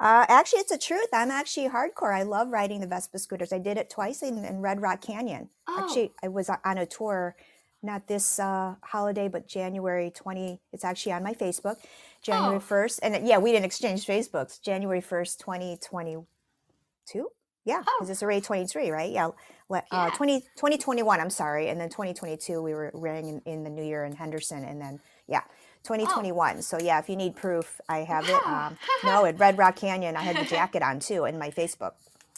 Uh, 0.00 0.26
actually, 0.28 0.58
it's 0.60 0.72
the 0.72 0.78
truth. 0.78 1.06
I'm 1.12 1.30
actually 1.30 1.68
hardcore. 1.68 2.12
I 2.12 2.24
love 2.24 2.48
riding 2.48 2.80
the 2.80 2.86
Vespa 2.86 3.18
scooters. 3.18 3.52
I 3.52 3.58
did 3.58 3.78
it 3.78 3.88
twice 3.90 4.22
in, 4.22 4.44
in 4.44 4.60
Red 4.60 4.82
Rock 4.82 5.00
Canyon. 5.00 5.48
Oh. 5.68 5.82
Actually, 5.84 6.12
I 6.22 6.28
was 6.28 6.50
on 6.50 6.78
a 6.78 6.84
tour, 6.86 7.36
not 7.82 8.06
this 8.08 8.38
uh, 8.38 8.74
holiday, 8.82 9.28
but 9.28 9.46
January 9.46 10.10
20. 10.14 10.60
It's 10.72 10.84
actually 10.84 11.12
on 11.12 11.22
my 11.22 11.32
Facebook, 11.32 11.76
January 12.22 12.56
Oh. 12.56 12.60
1st. 12.60 12.98
And 13.02 13.26
yeah, 13.26 13.38
we 13.38 13.52
didn't 13.52 13.66
exchange 13.66 14.04
Facebooks. 14.06 14.60
January 14.60 15.00
1st, 15.00 15.38
2022. 15.38 17.28
Yeah, 17.66 17.82
Oh. 17.86 17.96
because 17.98 18.10
it's 18.10 18.22
already 18.22 18.40
23, 18.42 18.90
right? 18.90 19.10
Yeah. 19.12 19.28
Uh, 19.70 19.80
Yeah. 19.92 20.10
20, 20.16 20.40
2021, 20.56 21.20
I'm 21.20 21.30
sorry. 21.30 21.68
And 21.68 21.80
then 21.80 21.88
2022, 21.88 22.60
we 22.60 22.74
were 22.74 22.90
running 22.94 23.28
in, 23.28 23.40
in 23.46 23.64
the 23.64 23.70
new 23.70 23.84
year 23.84 24.04
in 24.04 24.12
Henderson. 24.16 24.64
And 24.64 24.80
then, 24.80 25.00
yeah, 25.28 25.42
2021. 25.84 26.62
So, 26.62 26.78
yeah, 26.78 26.98
if 26.98 27.08
you 27.08 27.16
need 27.16 27.36
proof, 27.36 27.80
I 27.88 27.98
have 27.98 28.28
it. 28.28 28.34
Oh. 28.34 28.52
Um, 28.52 28.78
no, 29.04 29.24
at 29.24 29.38
Red 29.38 29.58
Rock 29.58 29.76
Canyon, 29.76 30.16
I 30.16 30.22
had 30.22 30.36
the 30.36 30.44
jacket 30.44 30.82
on 30.82 30.98
too 30.98 31.24
in 31.24 31.38
my 31.38 31.50
Facebook. 31.50 31.92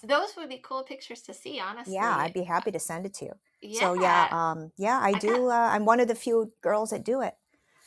Those 0.04 0.36
would 0.36 0.48
be 0.48 0.60
cool 0.62 0.82
pictures 0.82 1.22
to 1.22 1.34
see, 1.34 1.58
honestly. 1.58 1.94
Yeah, 1.94 2.16
I'd 2.16 2.34
be 2.34 2.42
happy 2.42 2.70
to 2.70 2.78
send 2.78 3.06
it 3.06 3.14
to 3.14 3.26
you. 3.26 3.32
Yeah. 3.62 3.80
So, 3.80 3.94
yeah, 3.94 4.28
um, 4.30 4.72
yeah, 4.76 5.00
I 5.02 5.12
got- 5.12 5.20
do. 5.22 5.50
Uh, 5.50 5.70
I'm 5.72 5.84
one 5.84 6.00
of 6.00 6.08
the 6.08 6.14
few 6.14 6.52
girls 6.60 6.90
that 6.90 7.04
do 7.04 7.22
it. 7.22 7.34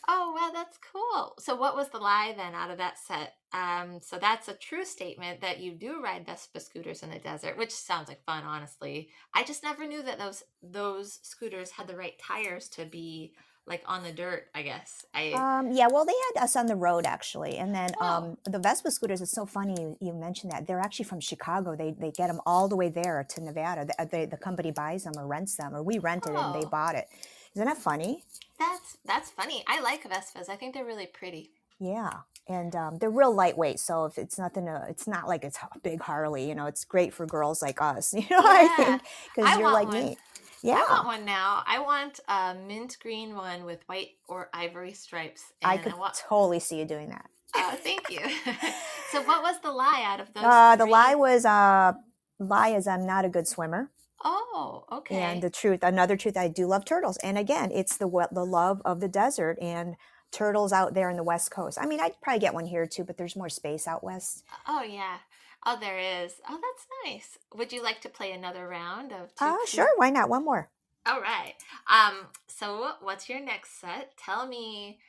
Oh, 0.07 0.33
wow, 0.35 0.49
that's 0.51 0.79
cool. 0.91 1.35
So, 1.37 1.55
what 1.55 1.75
was 1.75 1.89
the 1.89 1.99
lie 1.99 2.33
then 2.35 2.55
out 2.55 2.71
of 2.71 2.79
that 2.79 2.97
set? 2.97 3.35
Um, 3.53 3.99
so 4.01 4.17
that's 4.17 4.47
a 4.47 4.53
true 4.53 4.85
statement 4.85 5.41
that 5.41 5.59
you 5.59 5.73
do 5.73 6.01
ride 6.01 6.25
Vespa 6.25 6.59
scooters 6.59 7.03
in 7.03 7.09
the 7.09 7.19
desert, 7.19 7.57
which 7.57 7.71
sounds 7.71 8.07
like 8.07 8.23
fun, 8.23 8.43
honestly. 8.43 9.09
I 9.33 9.43
just 9.43 9.63
never 9.63 9.87
knew 9.87 10.03
that 10.03 10.19
those 10.19 10.43
those 10.61 11.19
scooters 11.23 11.71
had 11.71 11.87
the 11.87 11.95
right 11.95 12.13
tires 12.19 12.69
to 12.69 12.85
be 12.85 13.33
like 13.69 13.83
on 13.85 14.03
the 14.03 14.11
dirt. 14.11 14.47
I 14.53 14.63
guess 14.63 15.05
I. 15.13 15.31
Um, 15.31 15.71
yeah, 15.71 15.87
well, 15.89 16.03
they 16.03 16.13
had 16.33 16.43
us 16.43 16.55
on 16.55 16.65
the 16.65 16.75
road 16.75 17.05
actually, 17.05 17.57
and 17.57 17.73
then 17.73 17.91
Wow. 18.01 18.17
um, 18.17 18.37
the 18.45 18.59
Vespa 18.59 18.91
scooters. 18.91 19.21
It's 19.21 19.31
so 19.31 19.45
funny 19.45 19.75
you, 19.79 19.97
you 20.01 20.13
mentioned 20.13 20.51
that. 20.51 20.67
They're 20.67 20.79
actually 20.81 21.05
from 21.05 21.19
Chicago. 21.21 21.75
They 21.75 21.91
they 21.91 22.11
get 22.11 22.27
them 22.27 22.41
all 22.45 22.67
the 22.67 22.75
way 22.75 22.89
there 22.89 23.25
to 23.29 23.41
Nevada. 23.41 23.85
The, 23.85 24.05
they, 24.11 24.25
the 24.25 24.37
company 24.37 24.71
buys 24.71 25.03
them 25.05 25.13
or 25.17 25.27
rents 25.27 25.55
them, 25.55 25.73
or 25.75 25.83
we 25.83 25.99
rented 25.99 26.33
it 26.33 26.37
and 26.37 26.55
they 26.55 26.65
Oh. 26.65 26.69
bought 26.69 26.95
it. 26.95 27.07
Isn't 27.55 27.65
that 27.67 27.77
funny? 27.77 28.23
that's 28.57 28.97
that's 29.05 29.29
funny. 29.31 29.63
I 29.67 29.79
like 29.79 30.03
Vespas. 30.03 30.49
I 30.49 30.55
think 30.57 30.73
they're 30.73 30.83
really 30.85 31.05
pretty. 31.07 31.51
Yeah, 31.79 32.11
and 32.47 32.75
um, 32.75 32.97
they're 32.97 33.09
real 33.09 33.33
lightweight. 33.33 33.79
So 33.79 34.03
if 34.03 34.17
it's 34.17 34.37
nothing, 34.37 34.65
to, 34.65 34.85
it's 34.89 35.07
not 35.07 35.29
like 35.29 35.45
it's 35.45 35.57
a 35.73 35.79
big 35.79 36.01
Harley. 36.01 36.45
You 36.49 36.55
know, 36.55 36.65
it's 36.65 36.83
great 36.83 37.13
for 37.13 37.25
girls 37.25 37.61
like 37.61 37.81
us. 37.81 38.13
You 38.19 38.25
know, 38.29 38.41
I 38.43 38.67
think 38.75 39.01
because 39.35 39.57
you're 39.57 39.71
like 39.71 39.87
one. 39.87 40.03
me. 40.07 40.17
Yeah, 40.63 40.83
I 40.87 40.91
want 40.91 41.05
one 41.05 41.25
now. 41.25 41.63
I 41.65 41.79
want 41.79 42.19
a 42.27 42.55
mint 42.67 42.97
green 43.01 43.35
one 43.35 43.65
with 43.65 43.79
white 43.87 44.09
or 44.27 44.49
ivory 44.53 44.93
stripes. 44.93 45.53
I 45.63 45.77
could 45.77 45.97
want. 45.97 46.15
totally 46.27 46.59
see 46.59 46.79
you 46.79 46.85
doing 46.85 47.09
that. 47.09 47.29
Oh, 47.55 47.77
thank 47.81 48.09
you. 48.09 48.19
so, 49.11 49.21
what 49.23 49.41
was 49.41 49.59
the 49.61 49.71
lie 49.71 50.03
out 50.05 50.19
of 50.19 50.33
those? 50.33 50.43
Uh, 50.43 50.75
the 50.75 50.85
lie 50.85 51.15
was 51.15 51.45
uh, 51.45 51.93
lie 52.39 52.69
is 52.69 52.87
I'm 52.87 53.05
not 53.05 53.25
a 53.25 53.29
good 53.29 53.47
swimmer. 53.47 53.89
Oh, 54.23 54.83
okay. 54.91 55.15
And 55.15 55.41
the 55.41 55.49
truth, 55.49 55.79
another 55.81 56.17
truth, 56.17 56.35
I 56.35 56.49
do 56.49 56.67
love 56.67 56.83
turtles. 56.83 57.17
And 57.23 57.37
again, 57.37 57.71
it's 57.73 57.97
the 57.97 58.07
what 58.07 58.33
the 58.33 58.45
love 58.45 58.81
of 58.83 58.99
the 58.99 59.07
desert 59.07 59.57
and 59.61 59.95
turtles 60.31 60.73
out 60.73 60.93
there 60.93 61.09
in 61.09 61.15
the 61.15 61.23
west 61.23 61.51
coast. 61.51 61.77
I 61.79 61.85
mean, 61.85 61.99
I'd 61.99 62.19
probably 62.21 62.39
get 62.39 62.53
one 62.53 62.65
here 62.65 62.85
too, 62.85 63.03
but 63.03 63.17
there's 63.17 63.35
more 63.35 63.49
space 63.49 63.87
out 63.87 64.03
west. 64.03 64.43
oh, 64.67 64.83
yeah. 64.83 65.17
Oh, 65.65 65.77
there 65.79 65.99
is. 66.23 66.33
Oh, 66.49 66.59
that's 66.61 66.87
nice. 67.05 67.37
Would 67.55 67.73
you 67.73 67.83
like 67.83 68.01
to 68.01 68.09
play 68.09 68.31
another 68.31 68.67
round 68.67 69.11
of 69.11 69.35
two? 69.35 69.45
Uh, 69.45 69.57
sure, 69.65 69.89
why 69.97 70.09
not? 70.09 70.29
One 70.29 70.45
more. 70.45 70.69
All 71.05 71.21
right. 71.21 71.53
Um. 71.89 72.27
So, 72.47 72.91
what's 73.01 73.29
your 73.29 73.39
next 73.39 73.79
set? 73.79 74.13
Tell 74.17 74.47
me 74.47 74.99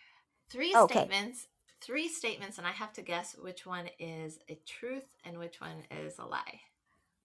three 0.50 0.74
Okay. 0.74 0.94
statements. 1.00 1.46
Three 1.80 2.08
statements, 2.08 2.58
and 2.58 2.66
I 2.66 2.72
have 2.72 2.92
to 2.94 3.02
guess 3.02 3.34
which 3.40 3.64
one 3.64 3.88
is 3.98 4.38
a 4.50 4.58
truth 4.66 5.06
and 5.24 5.38
which 5.38 5.60
one 5.62 5.84
is 5.90 6.18
a 6.18 6.26
lie. 6.26 6.60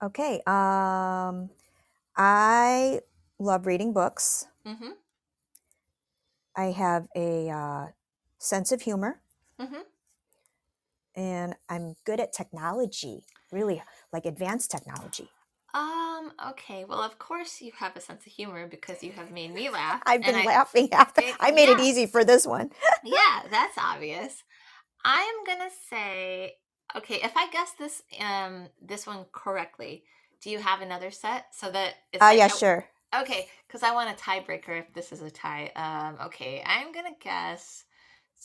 Okay. 0.02 0.36
Um, 0.48 1.50
I 2.16 3.02
love 3.38 3.66
reading 3.66 3.92
books. 3.92 4.48
Mm-hmm. 4.66 4.92
I 6.56 6.66
have 6.72 7.08
a 7.16 7.50
uh, 7.50 7.88
sense 8.38 8.72
of 8.72 8.84
humor, 8.84 9.20
Mm-hmm. 9.62 9.82
And 11.16 11.56
I'm 11.70 11.96
good 12.06 12.20
at 12.20 12.34
technology. 12.34 13.26
Really, 13.52 13.82
like 14.14 14.26
advanced 14.26 14.72
technology. 14.72 15.30
Um. 15.74 16.32
Okay. 16.52 16.86
Well, 16.86 17.02
of 17.02 17.20
course 17.20 17.62
you 17.62 17.72
have 17.80 17.96
a 17.98 18.02
sense 18.02 18.26
of 18.26 18.32
humor 18.32 18.68
because 18.68 19.04
you 19.04 19.12
have 19.12 19.32
made 19.32 19.54
me 19.54 19.70
laugh. 19.70 20.02
I've 20.06 20.26
been 20.26 20.36
I- 20.36 20.46
laughing 20.46 20.94
after. 20.94 21.22
it- 21.22 21.36
I 21.40 21.52
made 21.52 21.70
it 21.70 21.80
easy 21.80 22.06
for 22.06 22.24
this 22.24 22.48
one. 22.48 22.72
yeah, 23.04 23.44
that's 23.52 23.78
obvious. 23.78 24.44
I 25.04 25.22
am 25.22 25.46
gonna 25.46 25.70
say, 25.90 26.56
okay, 26.96 27.20
if 27.24 27.34
I 27.36 27.50
guess 27.52 27.72
this 27.78 28.02
um 28.20 28.70
this 28.82 29.06
one 29.08 29.26
correctly, 29.32 30.04
do 30.42 30.50
you 30.50 30.60
have 30.60 30.82
another 30.82 31.12
set 31.12 31.48
so 31.54 31.72
that 31.72 31.96
it's 32.14 32.22
Oh 32.22 32.30
like 32.30 32.38
yeah, 32.38 32.48
no- 32.48 32.58
sure. 32.58 32.86
Okay, 33.22 33.48
because 33.68 33.84
I 33.84 33.94
want 33.94 34.10
a 34.10 34.22
tiebreaker 34.22 34.80
if 34.80 34.94
this 34.94 35.12
is 35.14 35.22
a 35.22 35.32
tie. 35.32 35.72
Um, 35.76 36.28
okay, 36.28 36.64
I'm 36.66 36.92
gonna 36.92 37.16
guess. 37.22 37.86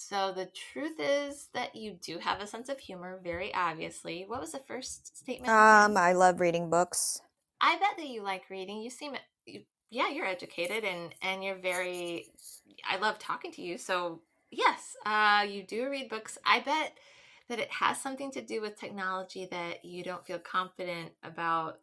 So 0.09 0.33
the 0.33 0.47
truth 0.47 0.99
is 0.99 1.49
that 1.53 1.77
you 1.77 1.93
do 2.03 2.19
have 2.19 2.41
a 2.41 2.47
sense 2.47 2.69
of 2.69 2.79
humor, 2.79 3.21
very 3.23 3.55
obviously. 3.55 4.25
What 4.27 4.41
was 4.41 4.53
the 4.53 4.63
first 4.67 5.19
statement? 5.19 5.53
Um. 5.53 5.97
I 5.97 6.13
love 6.13 6.41
reading 6.41 6.71
books. 6.71 7.21
I 7.61 7.77
bet 7.79 7.97
that 7.99 8.09
you 8.09 8.23
like 8.23 8.49
reading. 8.49 8.81
You 8.81 8.91
seem, 8.91 9.15
you, 9.45 9.63
yeah, 9.91 10.09
you're 10.09 10.27
educated 10.27 10.85
and 10.85 11.15
and 11.23 11.45
you're 11.45 11.59
very 11.59 12.33
I 12.91 12.97
love 12.97 13.19
talking 13.19 13.53
to 13.53 13.63
you. 13.63 13.77
So 13.79 14.23
yes, 14.51 14.97
uh, 15.05 15.45
you 15.49 15.63
do 15.63 15.91
read 15.91 16.09
books. 16.09 16.39
I 16.47 16.61
bet 16.61 16.97
that 17.49 17.59
it 17.59 17.71
has 17.71 18.01
something 18.01 18.31
to 18.33 18.41
do 18.41 18.61
with 18.61 18.79
technology 18.81 19.47
that 19.51 19.85
you 19.85 20.03
don't 20.03 20.27
feel 20.27 20.39
confident 20.39 21.11
about. 21.23 21.81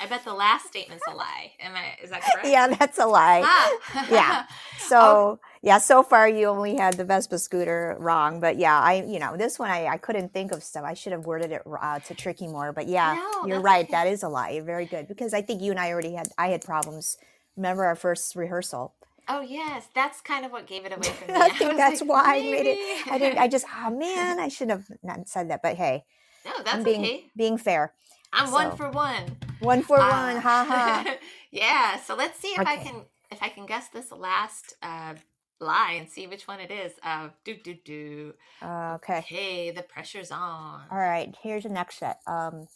I 0.00 0.06
bet 0.06 0.24
the 0.24 0.34
last 0.34 0.66
statement's 0.66 1.04
a 1.08 1.14
lie. 1.14 1.52
Am 1.60 1.74
I? 1.74 2.02
Is 2.02 2.10
that 2.10 2.22
correct? 2.22 2.48
yeah, 2.48 2.66
that's 2.68 2.98
a 2.98 3.06
lie. 3.06 3.42
Ah. 3.44 4.06
Yeah. 4.10 4.44
So 4.88 5.38
yeah, 5.62 5.78
so 5.78 6.02
far 6.02 6.28
you 6.28 6.46
only 6.48 6.76
had 6.76 6.94
the 6.94 7.04
Vespa 7.04 7.38
scooter 7.38 7.96
wrong, 8.00 8.40
but 8.40 8.58
yeah, 8.58 8.78
I 8.78 9.04
you 9.06 9.18
know 9.20 9.36
this 9.36 9.58
one 9.58 9.70
I, 9.70 9.86
I 9.86 9.96
couldn't 9.96 10.32
think 10.34 10.50
of 10.52 10.62
stuff. 10.62 10.84
I 10.84 10.92
should 10.94 11.12
have 11.12 11.24
worded 11.24 11.52
it 11.52 11.62
uh, 11.80 12.00
to 12.00 12.14
tricky 12.14 12.48
more, 12.48 12.72
but 12.72 12.88
yeah, 12.88 13.14
No, 13.14 13.46
you're 13.46 13.60
right. 13.60 13.84
okay. 13.84 13.92
That 13.92 14.06
is 14.08 14.22
a 14.24 14.28
lie. 14.28 14.50
You're 14.50 14.64
very 14.64 14.86
good 14.86 15.06
because 15.08 15.32
I 15.32 15.40
think 15.40 15.62
you 15.62 15.70
and 15.70 15.78
I 15.80 15.92
already 15.92 16.14
had 16.14 16.28
I 16.36 16.48
had 16.48 16.62
problems. 16.62 17.16
Remember 17.56 17.84
our 17.84 17.94
first 17.94 18.34
rehearsal? 18.34 18.92
Oh 19.28 19.40
yes, 19.40 19.86
that's 19.94 20.20
kind 20.20 20.44
of 20.44 20.50
what 20.52 20.66
gave 20.66 20.84
it 20.84 20.92
away 20.92 21.08
for 21.14 21.30
me. 21.32 21.38
I 21.38 21.48
think 21.50 21.70
was 21.70 21.76
that's 21.78 22.00
like, 22.00 22.10
why 22.10 22.36
I 22.36 22.40
made 22.40 22.66
it. 22.66 23.12
I 23.12 23.18
didn't. 23.18 23.38
I 23.38 23.48
just 23.48 23.64
oh 23.84 23.90
man, 23.90 24.40
I 24.40 24.48
should 24.48 24.68
have 24.68 24.86
not 25.02 25.28
said 25.28 25.48
that. 25.50 25.62
But 25.62 25.76
hey, 25.76 26.04
no, 26.44 26.50
that's 26.58 26.74
I'm 26.74 26.82
being 26.82 27.00
okay. 27.02 27.24
being 27.36 27.56
fair. 27.56 27.94
I'm 28.32 28.50
one 28.50 28.76
for 28.76 28.90
one. 28.90 29.36
One 29.60 29.82
for 29.82 29.98
Uh, 30.00 30.08
one, 30.08 30.36
ha 30.42 30.64
ha. 30.68 31.16
yeah. 31.50 32.00
So 32.00 32.14
let's 32.14 32.38
see 32.38 32.48
if 32.48 32.66
I 32.66 32.76
can 32.76 32.94
if 33.30 33.42
I 33.42 33.48
can 33.48 33.66
guess 33.66 33.88
this 33.88 34.10
last 34.12 34.74
uh, 34.82 35.14
lie 35.60 35.92
and 35.98 36.08
see 36.08 36.26
which 36.26 36.48
one 36.48 36.60
it 36.60 36.70
is. 36.70 36.92
Uh, 37.02 37.28
do 37.44 37.54
do 37.56 37.74
do. 37.84 38.34
Uh, 38.60 38.94
okay. 38.96 39.18
Okay, 39.18 39.70
the 39.70 39.82
pressure's 39.82 40.30
on. 40.30 40.82
All 40.90 40.98
right, 40.98 41.34
here's 41.42 41.62
the 41.64 41.68
next 41.68 41.98
set. 41.98 42.20
Um, 42.26 42.66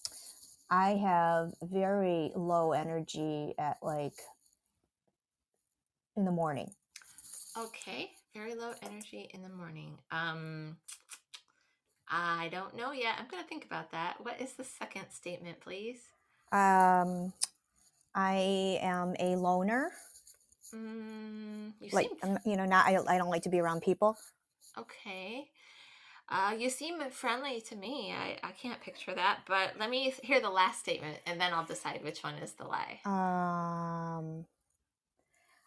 I 0.71 0.91
have 0.97 1.55
very 1.63 2.33
low 2.35 2.73
energy 2.73 3.55
at 3.59 3.79
like 3.83 4.15
in 6.17 6.25
the 6.25 6.33
morning. 6.33 6.71
Okay, 7.59 8.11
very 8.35 8.55
low 8.55 8.73
energy 8.83 9.29
in 9.33 9.43
the 9.43 9.49
morning. 9.49 9.99
Um, 10.11 10.77
I 12.09 12.49
don't 12.51 12.77
know 12.77 12.93
yet. 12.93 13.17
I'm 13.19 13.27
gonna 13.29 13.45
think 13.45 13.65
about 13.65 13.91
that. 13.93 14.21
What 14.25 14.41
is 14.41 14.53
the 14.55 14.65
second 14.65 15.07
statement, 15.11 15.61
please? 15.61 15.99
Um, 16.53 17.33
I 18.15 18.79
am 18.83 19.15
a 19.19 19.37
loner. 19.37 19.93
Mm, 20.75 21.73
you 21.81 21.91
Like 21.93 22.09
seem 22.23 22.39
you 22.45 22.57
know, 22.57 22.65
not 22.65 22.87
I, 22.87 22.97
I 23.09 23.19
don't 23.19 23.31
like 23.31 23.43
to 23.43 23.49
be 23.49 23.61
around 23.61 23.83
people. 23.83 24.17
okay. 24.79 25.51
Uh, 26.29 26.55
you 26.59 26.71
seem 26.71 27.01
friendly 27.11 27.61
to 27.61 27.77
me. 27.77 28.13
I, 28.13 28.39
I 28.43 28.53
can't 28.53 28.81
picture 28.81 29.15
that, 29.15 29.41
but 29.47 29.75
let 29.79 29.91
me 29.91 30.13
hear 30.23 30.41
the 30.41 30.51
last 30.51 30.81
statement 30.81 31.19
and 31.27 31.41
then 31.41 31.53
I'll 31.53 31.65
decide 31.67 32.03
which 32.03 32.23
one 32.25 32.35
is 32.37 32.53
the 32.53 32.65
lie. 32.65 33.01
Um, 33.05 34.47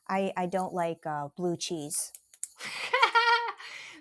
I 0.10 0.34
I 0.36 0.46
don't 0.48 0.74
like 0.74 1.06
uh, 1.06 1.30
blue 1.38 1.56
cheese. 1.58 2.12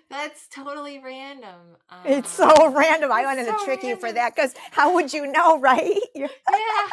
That's 0.09 0.47
totally 0.49 0.99
random. 0.99 1.77
It's 2.05 2.31
Um, 2.31 2.33
so 2.33 2.71
random. 2.73 3.11
I 3.11 3.23
it's 3.23 3.25
wanted 3.25 3.45
to 3.45 3.53
so 3.53 3.55
trick 3.65 3.83
you 3.83 3.95
for 3.97 4.11
that 4.11 4.35
because 4.35 4.53
how 4.71 4.95
would 4.95 5.13
you 5.13 5.27
know, 5.31 5.59
right? 5.59 5.99
Yeah. 6.49 6.89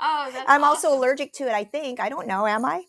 Oh, 0.00 0.30
that's 0.32 0.54
I'm 0.54 0.64
also 0.64 0.94
allergic 0.94 1.32
to 1.34 1.44
it. 1.44 1.52
I 1.52 1.64
think 1.64 2.00
I 2.00 2.08
don't 2.08 2.26
know. 2.26 2.46
Am 2.46 2.64
I? 2.64 2.84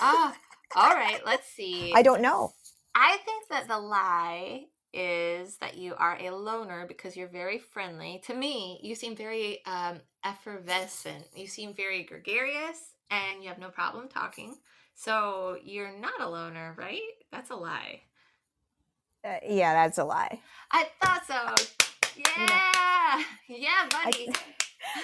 Oh, 0.00 0.34
all 0.74 0.94
right. 0.94 1.20
Let's 1.24 1.48
see. 1.48 1.94
I 1.94 2.02
don't 2.02 2.22
know. 2.22 2.52
I 2.94 3.18
think 3.24 3.48
that 3.50 3.68
the 3.68 3.78
lie 3.78 4.66
is 4.92 5.58
that 5.58 5.76
you 5.78 5.94
are 5.96 6.18
a 6.20 6.30
loner 6.30 6.86
because 6.86 7.16
you're 7.16 7.28
very 7.28 7.58
friendly. 7.58 8.22
To 8.26 8.34
me, 8.34 8.80
you 8.82 8.94
seem 8.96 9.16
very 9.16 9.64
um, 9.66 10.00
effervescent. 10.24 11.24
You 11.36 11.46
seem 11.46 11.74
very 11.74 12.04
gregarious 12.04 12.94
and 13.10 13.42
you 13.42 13.48
have 13.50 13.58
no 13.58 13.70
problem 13.70 14.08
talking. 14.08 14.56
So 14.94 15.58
you're 15.64 15.98
not 15.98 16.20
a 16.20 16.28
loner, 16.28 16.74
right? 16.78 17.00
That's 17.32 17.50
a 17.50 17.56
lie. 17.56 18.02
Uh, 19.24 19.36
yeah, 19.48 19.74
that's 19.74 19.98
a 19.98 20.04
lie. 20.04 20.40
I 20.72 20.88
thought 21.02 21.22
so. 21.26 21.66
Yeah. 22.16 23.22
Yeah, 23.48 23.88
buddy. 23.90 24.30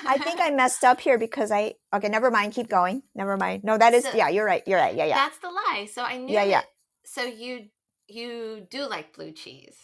I 0.06 0.18
think 0.18 0.40
I 0.40 0.50
messed 0.50 0.84
up 0.84 1.00
here 1.00 1.18
because 1.18 1.50
I 1.50 1.74
okay, 1.94 2.08
never 2.08 2.30
mind, 2.30 2.54
keep 2.54 2.68
going. 2.68 3.02
Never 3.14 3.36
mind. 3.36 3.64
No, 3.64 3.76
that 3.76 3.92
is 3.94 4.04
So- 4.04 4.12
yeah, 4.14 4.28
you're 4.28 4.46
right. 4.46 4.62
You're 4.66 4.78
right. 4.78 4.94
Yeah, 4.94 5.04
yeah. 5.04 5.16
That's 5.16 5.38
the 5.38 5.48
lie. 5.48 5.88
So 5.92 6.02
I 6.02 6.16
knew 6.16 6.32
Yeah, 6.32 6.44
yeah. 6.44 6.62
So 7.04 7.24
you 7.24 7.66
you 8.08 8.66
do 8.70 8.88
like 8.88 9.14
blue 9.14 9.32
cheese. 9.32 9.76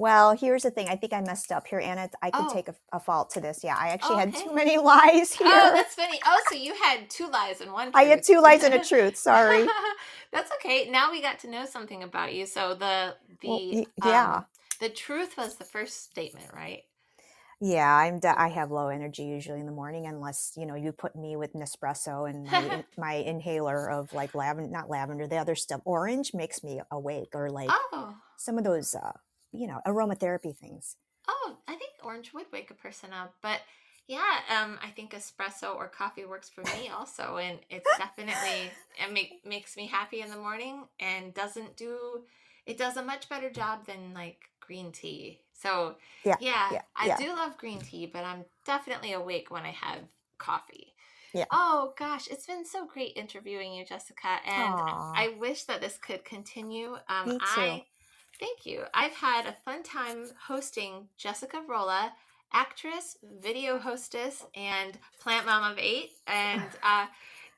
Well, 0.00 0.34
here's 0.34 0.62
the 0.62 0.70
thing. 0.70 0.88
I 0.88 0.96
think 0.96 1.12
I 1.12 1.20
messed 1.20 1.52
up 1.52 1.66
here, 1.66 1.78
Anna. 1.78 2.08
I 2.22 2.30
could 2.30 2.48
Oh. 2.48 2.54
take 2.54 2.68
a, 2.68 2.74
a 2.90 2.98
fault 2.98 3.28
to 3.32 3.40
this. 3.40 3.62
Yeah, 3.62 3.76
I 3.78 3.88
actually 3.88 4.16
had 4.16 4.32
Okay. 4.32 4.44
too 4.44 4.54
many 4.54 4.78
lies 4.78 5.34
here. 5.34 5.46
Oh, 5.52 5.72
that's 5.74 5.94
funny. 5.94 6.18
Oh, 6.24 6.40
so 6.48 6.54
you 6.54 6.74
had 6.74 7.10
two 7.10 7.28
lies 7.28 7.60
and 7.60 7.70
one 7.70 7.92
I 7.92 8.04
had 8.04 8.22
two 8.22 8.40
lies 8.40 8.62
and 8.64 8.72
a 8.72 8.78
truth. 8.82 9.18
Sorry. 9.18 9.66
That's 10.32 10.50
okay. 10.52 10.88
Now 10.90 11.10
we 11.10 11.20
got 11.20 11.38
to 11.40 11.50
know 11.50 11.66
something 11.66 12.02
about 12.02 12.32
you. 12.32 12.46
So 12.46 12.74
the 12.74 13.14
the 13.42 13.76
Well, 13.76 13.84
yeah. 13.98 14.36
um, 14.36 14.46
the 14.80 14.88
truth 14.88 15.36
was 15.36 15.56
the 15.56 15.64
first 15.64 16.02
statement, 16.10 16.46
right? 16.54 16.84
Yeah, 17.60 17.94
I'm. 17.94 18.20
I 18.24 18.48
have 18.48 18.70
low 18.70 18.88
energy 18.88 19.24
usually 19.24 19.60
in 19.60 19.66
the 19.66 19.72
morning, 19.72 20.06
unless 20.06 20.52
you 20.56 20.64
know 20.64 20.76
you 20.76 20.92
put 20.92 21.14
me 21.14 21.36
with 21.36 21.52
Nespresso 21.52 22.28
and 22.28 22.50
my, 22.50 22.84
my 22.96 23.14
inhaler 23.14 23.90
of 23.90 24.12
like 24.14 24.34
lavender, 24.34 24.70
not 24.70 24.88
lavender, 24.88 25.26
the 25.26 25.36
other 25.36 25.54
stuff. 25.54 25.82
Orange 25.84 26.32
makes 26.32 26.64
me 26.64 26.80
awake, 26.90 27.30
or 27.34 27.50
like 27.50 27.68
Oh, 27.68 28.14
some 28.38 28.56
of 28.56 28.64
those, 28.64 28.94
uh, 28.94 29.12
you 29.52 29.66
know, 29.66 29.80
aromatherapy 29.86 30.56
things. 30.56 30.96
oh, 31.28 31.56
I 31.68 31.74
think 31.74 31.92
orange 32.02 32.32
would 32.34 32.46
wake 32.52 32.70
a 32.70 32.74
person 32.74 33.12
up, 33.12 33.34
but 33.42 33.60
yeah, 34.06 34.40
um, 34.50 34.78
I 34.82 34.88
think 34.90 35.12
espresso 35.12 35.76
or 35.76 35.86
coffee 35.88 36.24
works 36.24 36.48
for 36.50 36.62
me 36.62 36.88
also, 36.88 37.36
and 37.36 37.58
it's 37.70 37.94
definitely 37.96 38.72
it 38.98 39.12
make, 39.12 39.42
makes 39.44 39.76
me 39.76 39.86
happy 39.86 40.20
in 40.20 40.30
the 40.30 40.36
morning 40.36 40.84
and 40.98 41.32
doesn't 41.34 41.76
do 41.76 42.22
it 42.66 42.76
does 42.78 42.96
a 42.96 43.02
much 43.02 43.28
better 43.28 43.50
job 43.50 43.86
than 43.86 44.12
like 44.14 44.38
green 44.60 44.92
tea. 44.92 45.40
So 45.52 45.96
Yeah, 46.24 46.36
yeah, 46.38 46.72
yeah, 46.72 46.82
I 46.96 47.08
yeah. 47.08 47.16
do 47.16 47.28
love 47.28 47.56
green 47.58 47.78
tea, 47.80 48.06
but 48.06 48.24
I'm 48.24 48.44
definitely 48.66 49.12
awake 49.12 49.50
when 49.50 49.64
I 49.64 49.70
have 49.70 50.00
coffee. 50.38 50.94
Yeah. 51.32 51.46
Oh 51.50 51.94
gosh, 51.98 52.28
it's 52.28 52.46
been 52.46 52.64
so 52.64 52.86
great 52.86 53.16
interviewing 53.16 53.72
you, 53.74 53.84
Jessica, 53.84 54.38
and 54.46 54.82
Aw. 54.82 55.14
I 55.14 55.28
wish 55.38 55.64
that 55.64 55.80
this 55.80 55.98
could 55.98 56.24
continue. 56.24 56.92
Um, 57.08 57.28
Me 57.28 57.38
too. 57.40 57.40
I 57.40 57.84
thank 58.40 58.66
you. 58.66 58.84
I've 58.94 59.12
had 59.12 59.46
a 59.46 59.52
fun 59.64 59.82
time 59.82 60.24
hosting 60.48 61.08
Jessica 61.16 61.60
Rolla, 61.68 62.12
actress, 62.52 63.18
video 63.40 63.78
hostess, 63.78 64.44
and 64.56 64.98
plant 65.20 65.46
mom 65.46 65.70
of 65.70 65.78
eight, 65.78 66.12
and 66.26 66.62
uh, 66.82 67.06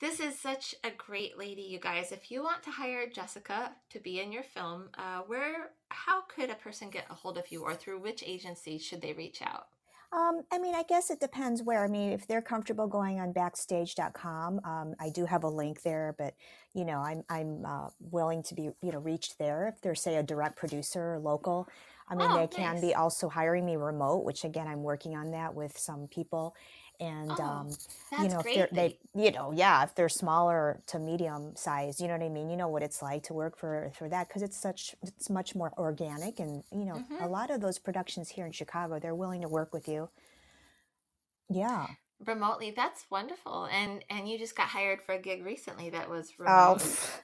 this 0.01 0.19
is 0.19 0.39
such 0.39 0.75
a 0.83 0.91
great 0.91 1.39
lady, 1.39 1.63
you 1.63 1.79
guys. 1.79 2.11
If 2.11 2.31
you 2.31 2.43
want 2.43 2.63
to 2.65 2.71
hire 2.71 3.09
Jessica 3.09 3.71
to 3.91 3.99
be 4.01 4.21
in 4.21 4.33
your 4.33 4.43
film, 4.43 4.89
uh, 4.99 5.21
where, 5.27 5.71
how 5.89 6.23
could 6.23 6.51
a 6.51 6.57
person 6.57 6.91
get 6.91 7.07
a 7.09 7.15
hold 7.15 7.39
of 7.39 7.51
you, 7.53 7.63
or 7.63 7.75
through 7.75 8.01
which 8.01 8.25
agency 8.27 8.79
should 8.79 9.01
they 9.01 9.13
reach 9.13 9.41
out? 9.41 9.69
Um, 10.13 10.43
I 10.53 10.59
mean, 10.59 10.75
I 10.75 10.83
guess 10.83 11.11
it 11.11 11.21
depends 11.21 11.63
where. 11.63 11.83
I 11.83 11.89
mean, 11.89 12.13
if 12.13 12.27
they're 12.27 12.43
comfortable 12.43 12.87
going 12.87 13.19
on 13.19 13.33
backstage.com, 13.33 14.61
um, 14.63 14.95
I 15.01 15.09
do 15.09 15.25
have 15.25 15.43
a 15.43 15.49
link 15.49 15.83
there, 15.83 16.15
but 16.19 16.35
you 16.75 16.85
know, 16.85 16.99
I'm 16.99 17.25
I'm 17.31 17.65
uh, 17.65 17.89
willing 18.11 18.43
to 18.45 18.55
be 18.55 18.65
you 18.83 18.93
know 18.93 18.99
reached 18.99 19.39
there 19.39 19.69
if 19.69 19.81
they're 19.81 19.95
say 19.95 20.17
a 20.17 20.23
direct 20.23 20.57
producer 20.57 21.15
or 21.15 21.19
local. 21.19 21.67
I 22.09 22.15
mean, 22.15 22.29
Oh, 22.31 22.37
they 22.37 22.47
can 22.47 22.79
be 22.79 22.95
also 22.95 23.31
hiring 23.31 23.65
me 23.65 23.77
remote, 23.77 24.25
which 24.25 24.45
again, 24.45 24.69
I'm 24.69 24.83
working 24.83 25.17
on 25.17 25.31
that 25.31 25.55
with 25.55 25.79
some 25.79 26.09
people. 26.09 26.55
And 27.01 27.41
Oh, 27.41 27.41
um, 27.41 27.79
you 28.17 28.29
know, 28.29 28.41
if 28.41 28.53
they're 28.53 28.69
they, 28.73 28.99
you 29.15 29.33
know, 29.33 29.53
yeah, 29.53 29.83
if 29.85 29.95
they're 29.95 30.09
smaller 30.09 30.81
to 30.87 30.99
medium 30.99 31.57
size, 31.57 32.01
you 32.01 32.07
know 32.09 32.15
what 32.15 32.23
I 32.25 32.29
mean. 32.29 32.51
You 32.51 32.57
know 32.57 32.69
what 32.69 32.83
it's 32.83 33.03
like 33.03 33.23
to 33.25 33.35
work 33.35 33.57
for 33.57 33.91
for 33.97 34.09
that 34.09 34.29
because 34.29 34.43
it's 34.43 34.57
such 34.57 34.95
it's 35.03 35.31
much 35.31 35.55
more 35.55 35.73
organic, 35.79 36.39
and 36.41 36.65
you 36.71 36.85
know, 36.85 37.05
a 37.19 37.27
Mhm. 37.27 37.29
lot 37.29 37.51
of 37.51 37.61
those 37.61 37.79
productions 37.79 38.31
here 38.31 38.47
in 38.47 38.53
Chicago, 38.53 38.99
they're 39.01 39.15
willing 39.15 39.43
to 39.43 39.49
work 39.49 39.73
with 39.73 39.89
you. 39.89 40.11
Yeah. 41.49 41.95
Remotely 42.27 42.71
that's 42.71 43.05
wonderful 43.11 43.65
and 43.73 44.05
and 44.11 44.29
you 44.29 44.39
just 44.39 44.57
got 44.57 44.69
hired 44.69 45.01
for 45.03 45.13
a 45.13 45.19
gig 45.19 45.45
recently 45.45 45.91
that 45.91 46.09
was 46.09 46.33
Oh, 46.41 46.43
remote 46.75 46.79
pff, 46.79 47.21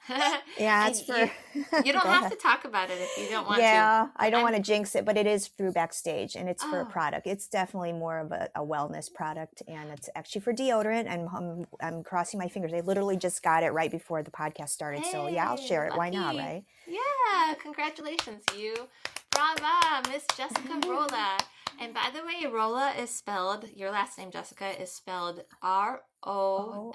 yeah, 0.58 0.88
it's 0.88 1.02
for. 1.02 1.16
you, 1.18 1.30
you 1.84 1.92
don't 1.92 2.06
have 2.06 2.30
to 2.30 2.36
talk 2.36 2.64
about 2.64 2.90
it 2.90 2.98
if 3.00 3.16
you 3.18 3.28
don't 3.28 3.46
want 3.46 3.58
to 3.58 3.62
Yeah, 3.62 4.08
I 4.16 4.30
don't 4.30 4.38
I'm- 4.40 4.44
want 4.52 4.56
to 4.56 4.62
jinx 4.62 4.94
it, 4.94 5.04
but 5.04 5.16
it 5.16 5.26
is 5.26 5.48
through 5.48 5.72
backstage, 5.72 6.34
and 6.34 6.48
it's 6.48 6.62
for 6.64 6.80
a 6.80 6.82
Oh. 6.82 6.86
product. 6.86 7.26
It's 7.26 7.46
definitely 7.48 7.92
more 7.92 8.18
of 8.18 8.32
a, 8.32 8.48
a 8.54 8.60
wellness 8.60 9.12
product, 9.12 9.62
and 9.68 9.90
it's 9.90 10.08
actually 10.16 10.40
for 10.42 10.52
deodorant. 10.52 11.06
And 11.06 11.28
I'm, 11.34 11.66
I'm 11.80 12.02
crossing 12.02 12.38
my 12.38 12.48
fingers. 12.48 12.72
I 12.72 12.80
literally 12.80 13.16
just 13.16 13.42
got 13.42 13.62
it 13.62 13.70
right 13.72 13.90
before 13.90 14.22
the 14.22 14.30
podcast 14.30 14.70
started, 14.70 15.04
so 15.06 15.26
yeah, 15.28 15.48
I'll 15.50 15.56
Hey, 15.56 15.66
share 15.66 15.86
it. 15.86 15.96
Why 15.96 16.10
not, 16.10 16.36
right? 16.36 16.64
yeah 16.86 17.54
congratulations 17.62 18.42
you 18.56 18.74
brava 19.30 20.08
miss 20.10 20.24
jessica 20.36 20.80
rolla 20.88 21.36
and 21.78 21.94
by 21.94 22.10
the 22.12 22.22
way 22.24 22.44
rolla 22.50 22.92
is 22.98 23.14
spelled 23.14 23.66
your 23.74 23.90
last 23.90 24.18
name 24.18 24.30
jessica 24.30 24.80
is 24.80 24.92
spelled 24.92 25.40
r-o-l-l-a 25.62 26.92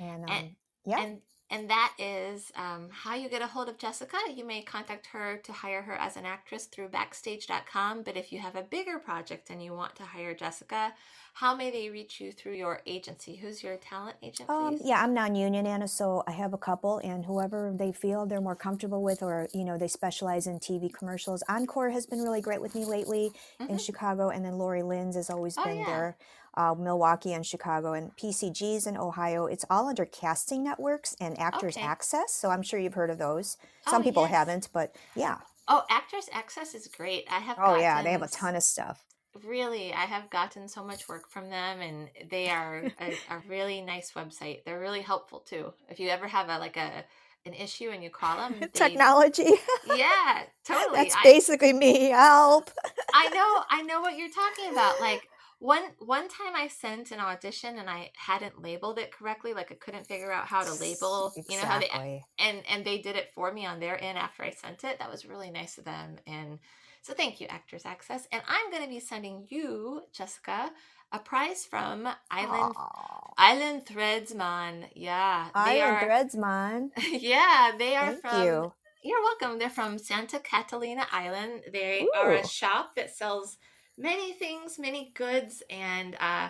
And 0.00 0.24
um, 0.24 0.30
And- 0.30 0.56
yeah, 0.84 1.00
and 1.00 1.18
and 1.52 1.68
that 1.70 1.92
is 1.98 2.50
um, 2.56 2.88
how 2.90 3.14
you 3.14 3.28
get 3.28 3.42
a 3.42 3.46
hold 3.46 3.68
of 3.68 3.78
Jessica. 3.78 4.16
You 4.34 4.44
may 4.44 4.62
contact 4.62 5.06
her 5.08 5.36
to 5.44 5.52
hire 5.52 5.82
her 5.82 5.94
as 5.94 6.16
an 6.16 6.24
actress 6.24 6.64
through 6.64 6.88
backstage.com. 6.88 8.02
But 8.02 8.16
if 8.16 8.32
you 8.32 8.38
have 8.40 8.56
a 8.56 8.62
bigger 8.62 8.98
project 8.98 9.50
and 9.50 9.62
you 9.62 9.74
want 9.74 9.94
to 9.96 10.02
hire 10.02 10.34
Jessica, 10.34 10.94
how 11.34 11.54
may 11.54 11.70
they 11.70 11.90
reach 11.90 12.20
you 12.20 12.32
through 12.32 12.54
your 12.54 12.80
agency? 12.86 13.36
Who's 13.36 13.62
your 13.62 13.76
talent 13.76 14.16
agent, 14.22 14.48
Um, 14.48 14.78
yeah, 14.82 15.02
I'm 15.02 15.14
non-union, 15.14 15.66
Anna, 15.66 15.88
so 15.88 16.24
I 16.26 16.32
have 16.32 16.52
a 16.54 16.58
couple, 16.58 16.98
and 16.98 17.24
whoever 17.24 17.72
they 17.74 17.92
feel 17.92 18.26
they're 18.26 18.40
more 18.40 18.56
comfortable 18.56 19.02
with, 19.02 19.22
or 19.22 19.48
you 19.54 19.64
know, 19.64 19.78
they 19.78 19.88
specialize 19.88 20.46
in 20.46 20.58
TV 20.58 20.88
commercials. 20.92 21.42
Encore 21.48 21.90
has 21.90 22.06
been 22.06 22.20
really 22.22 22.40
great 22.40 22.60
with 22.62 22.74
me 22.74 22.84
lately 22.84 23.30
in 23.68 23.76
Mhm. 23.76 23.80
Chicago, 23.80 24.30
and 24.30 24.44
then 24.44 24.58
Lori 24.58 24.82
Lins 24.82 25.14
has 25.14 25.30
always 25.30 25.56
Oh, 25.56 25.64
been 25.64 25.78
yeah. 25.78 25.84
there. 25.84 26.16
Uh, 26.54 26.74
Milwaukee 26.78 27.32
and 27.32 27.46
Chicago, 27.46 27.94
and 27.94 28.14
PCG's 28.16 28.86
in 28.86 28.96
Ohio. 28.96 29.46
It's 29.46 29.64
all 29.70 29.88
under 29.88 30.04
Casting 30.04 30.62
Networks 30.62 31.16
and 31.20 31.38
Actors 31.38 31.76
Okay. 31.76 31.86
Access, 31.86 32.32
so 32.32 32.50
I'm 32.50 32.62
sure 32.62 32.78
you've 32.78 32.94
heard 32.94 33.08
of 33.10 33.18
those. 33.18 33.56
Oh, 33.86 33.90
Some 33.90 34.02
people 34.02 34.24
yes. 34.24 34.32
haven't, 34.32 34.68
but 34.72 34.94
yeah. 35.16 35.38
Oh, 35.68 35.82
Actors 35.90 36.28
Access 36.32 36.74
is 36.74 36.88
great. 36.88 37.24
I 37.30 37.38
have. 37.38 37.56
Oh 37.60 37.76
yeah, 37.76 38.02
they 38.02 38.12
have 38.12 38.22
a 38.22 38.28
ton 38.28 38.54
of 38.56 38.62
stuff. 38.62 39.04
Really, 39.46 39.94
I 39.94 40.04
have 40.04 40.28
gotten 40.28 40.68
so 40.68 40.84
much 40.84 41.08
work 41.08 41.30
from 41.30 41.48
them, 41.48 41.80
and 41.80 42.10
they 42.30 42.50
are 42.50 42.84
a, 43.00 43.12
a 43.30 43.42
really 43.48 43.80
nice 43.80 44.12
website. 44.12 44.64
They're 44.64 44.80
really 44.80 45.00
helpful 45.00 45.40
too. 45.40 45.72
If 45.88 45.98
you 46.00 46.10
ever 46.10 46.28
have 46.28 46.50
a 46.50 46.58
like 46.58 46.76
a 46.76 47.04
an 47.46 47.54
issue 47.54 47.88
and 47.90 48.02
you 48.02 48.10
call 48.10 48.36
them, 48.36 48.56
they, 48.60 48.66
Technology. 48.68 49.52
yeah, 49.94 50.42
totally. 50.64 50.96
That's 50.98 51.16
I, 51.16 51.22
basically 51.22 51.72
me. 51.72 52.10
Help. 52.10 52.70
I 53.14 53.28
know, 53.30 53.64
I 53.70 53.82
know 53.82 54.00
what 54.00 54.16
you're 54.16 54.28
talking 54.28 54.70
about. 54.72 55.00
Like 55.00 55.28
one 55.62 55.84
one 56.00 56.28
time, 56.28 56.54
I 56.56 56.66
sent 56.66 57.12
an 57.12 57.20
audition 57.20 57.78
and 57.78 57.88
I 57.88 58.10
hadn't 58.16 58.60
labeled 58.60 58.98
it 58.98 59.12
correctly. 59.12 59.54
Like 59.54 59.70
I 59.70 59.76
couldn't 59.76 60.08
figure 60.08 60.32
out 60.32 60.46
how 60.46 60.62
to 60.62 60.72
label. 60.74 61.32
exactly. 61.36 61.54
You 61.54 61.62
know 61.62 61.68
how 61.68 61.78
they 61.78 62.24
and 62.40 62.62
and 62.68 62.84
they 62.84 62.98
did 62.98 63.14
it 63.14 63.30
for 63.32 63.52
me 63.52 63.64
on 63.64 63.78
their 63.78 64.02
end 64.02 64.18
after 64.18 64.42
I 64.42 64.50
sent 64.50 64.82
it. 64.82 64.98
That 64.98 65.10
was 65.10 65.24
really 65.24 65.52
nice 65.52 65.78
of 65.78 65.84
them. 65.84 66.16
And 66.26 66.58
so 67.02 67.14
thank 67.14 67.40
you, 67.40 67.46
Actors 67.46 67.82
Access. 67.84 68.26
And 68.32 68.42
I'm 68.48 68.72
going 68.72 68.82
to 68.82 68.88
be 68.88 68.98
sending 68.98 69.46
you, 69.50 70.02
Jessica, 70.12 70.72
a 71.12 71.18
prize 71.20 71.64
from 71.64 72.08
Island 72.28 72.74
Aw. 72.76 73.32
Island 73.38 73.86
Threadsman. 73.86 74.86
Yeah, 74.96 75.48
they 75.64 75.80
Iron 75.80 75.94
are. 75.94 76.00
Threadz, 76.00 76.36
man. 76.36 76.90
yeah, 77.12 77.70
they 77.78 77.94
are 77.94 78.10
Thank 78.10 78.20
from. 78.20 78.42
you. 78.42 78.72
You're 79.04 79.22
welcome. 79.22 79.58
They're 79.60 79.70
from 79.70 79.98
Santa 79.98 80.40
Catalina 80.40 81.06
Island. 81.12 81.62
They 81.72 82.06
are 82.16 82.32
a 82.32 82.46
shop 82.46 82.94
that 82.96 83.14
sells 83.14 83.58
many 83.96 84.32
things, 84.32 84.78
many 84.78 85.12
goods, 85.14 85.62
and 85.70 86.14
uh, 86.14 86.48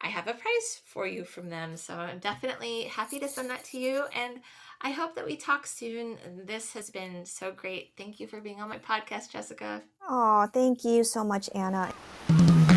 I 0.00 0.08
have 0.08 0.26
a 0.26 0.34
prize 0.34 0.80
for 0.84 1.06
you 1.06 1.24
from 1.24 1.48
them. 1.48 1.76
So 1.76 1.94
I'm 1.94 2.18
definitely 2.18 2.82
happy 2.84 3.18
to 3.20 3.28
send 3.28 3.50
that 3.50 3.64
to 3.64 3.78
you. 3.78 4.04
And 4.14 4.40
I 4.82 4.90
hope 4.90 5.14
that 5.14 5.24
we 5.24 5.36
talk 5.36 5.66
soon. 5.66 6.18
This 6.44 6.72
has 6.74 6.90
been 6.90 7.24
so 7.24 7.52
great. 7.52 7.92
Thank 7.96 8.20
you 8.20 8.26
for 8.26 8.40
being 8.40 8.60
on 8.60 8.68
my 8.68 8.78
podcast, 8.78 9.30
Jessica. 9.30 9.82
Oh, 10.06 10.46
thank 10.52 10.84
you 10.84 11.04
so 11.04 11.24
much, 11.24 11.48
Anna. 11.54 11.92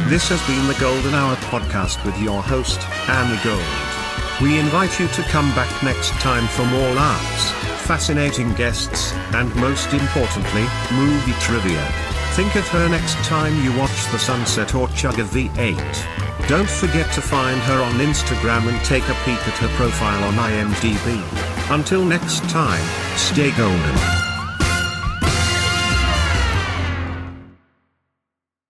This 0.08 0.30
has 0.30 0.42
been 0.48 0.68
the 0.68 0.80
Golden 0.80 1.14
Hour 1.14 1.36
podcast 1.36 2.04
with 2.06 2.18
your 2.22 2.42
host, 2.42 2.80
Anna 3.10 3.40
Gold. 3.44 3.98
We 4.42 4.58
invite 4.60 5.00
you 5.00 5.08
to 5.08 5.22
come 5.24 5.50
back 5.56 5.84
next 5.84 6.12
time 6.22 6.48
for 6.48 6.64
more 6.66 6.94
laughs, 6.94 7.52
fascinating 7.86 8.54
guests, 8.54 9.12
and 9.34 9.54
most 9.56 9.92
importantly, 9.92 10.66
movie 10.94 11.34
trivia. 11.42 12.07
Think 12.38 12.56
of 12.56 12.68
her 12.68 12.88
next 12.88 13.16
time 13.26 13.64
you 13.64 13.76
watch 13.80 14.12
The 14.12 14.20
Sunset 14.20 14.76
or 14.76 14.88
chug 14.90 15.18
a 15.18 15.24
V8. 15.24 16.48
Don't 16.48 16.70
forget 16.70 17.12
to 17.14 17.20
find 17.20 17.60
her 17.62 17.82
on 17.82 17.94
Instagram 17.94 18.72
and 18.72 18.86
take 18.86 19.02
a 19.06 19.18
peek 19.26 19.40
at 19.48 19.58
her 19.58 19.68
profile 19.70 20.24
on 20.24 20.36
IMDb. 20.36 21.74
Until 21.74 22.06
next 22.06 22.48
time, 22.48 22.86
stay 23.18 23.50
golden. 23.58 24.27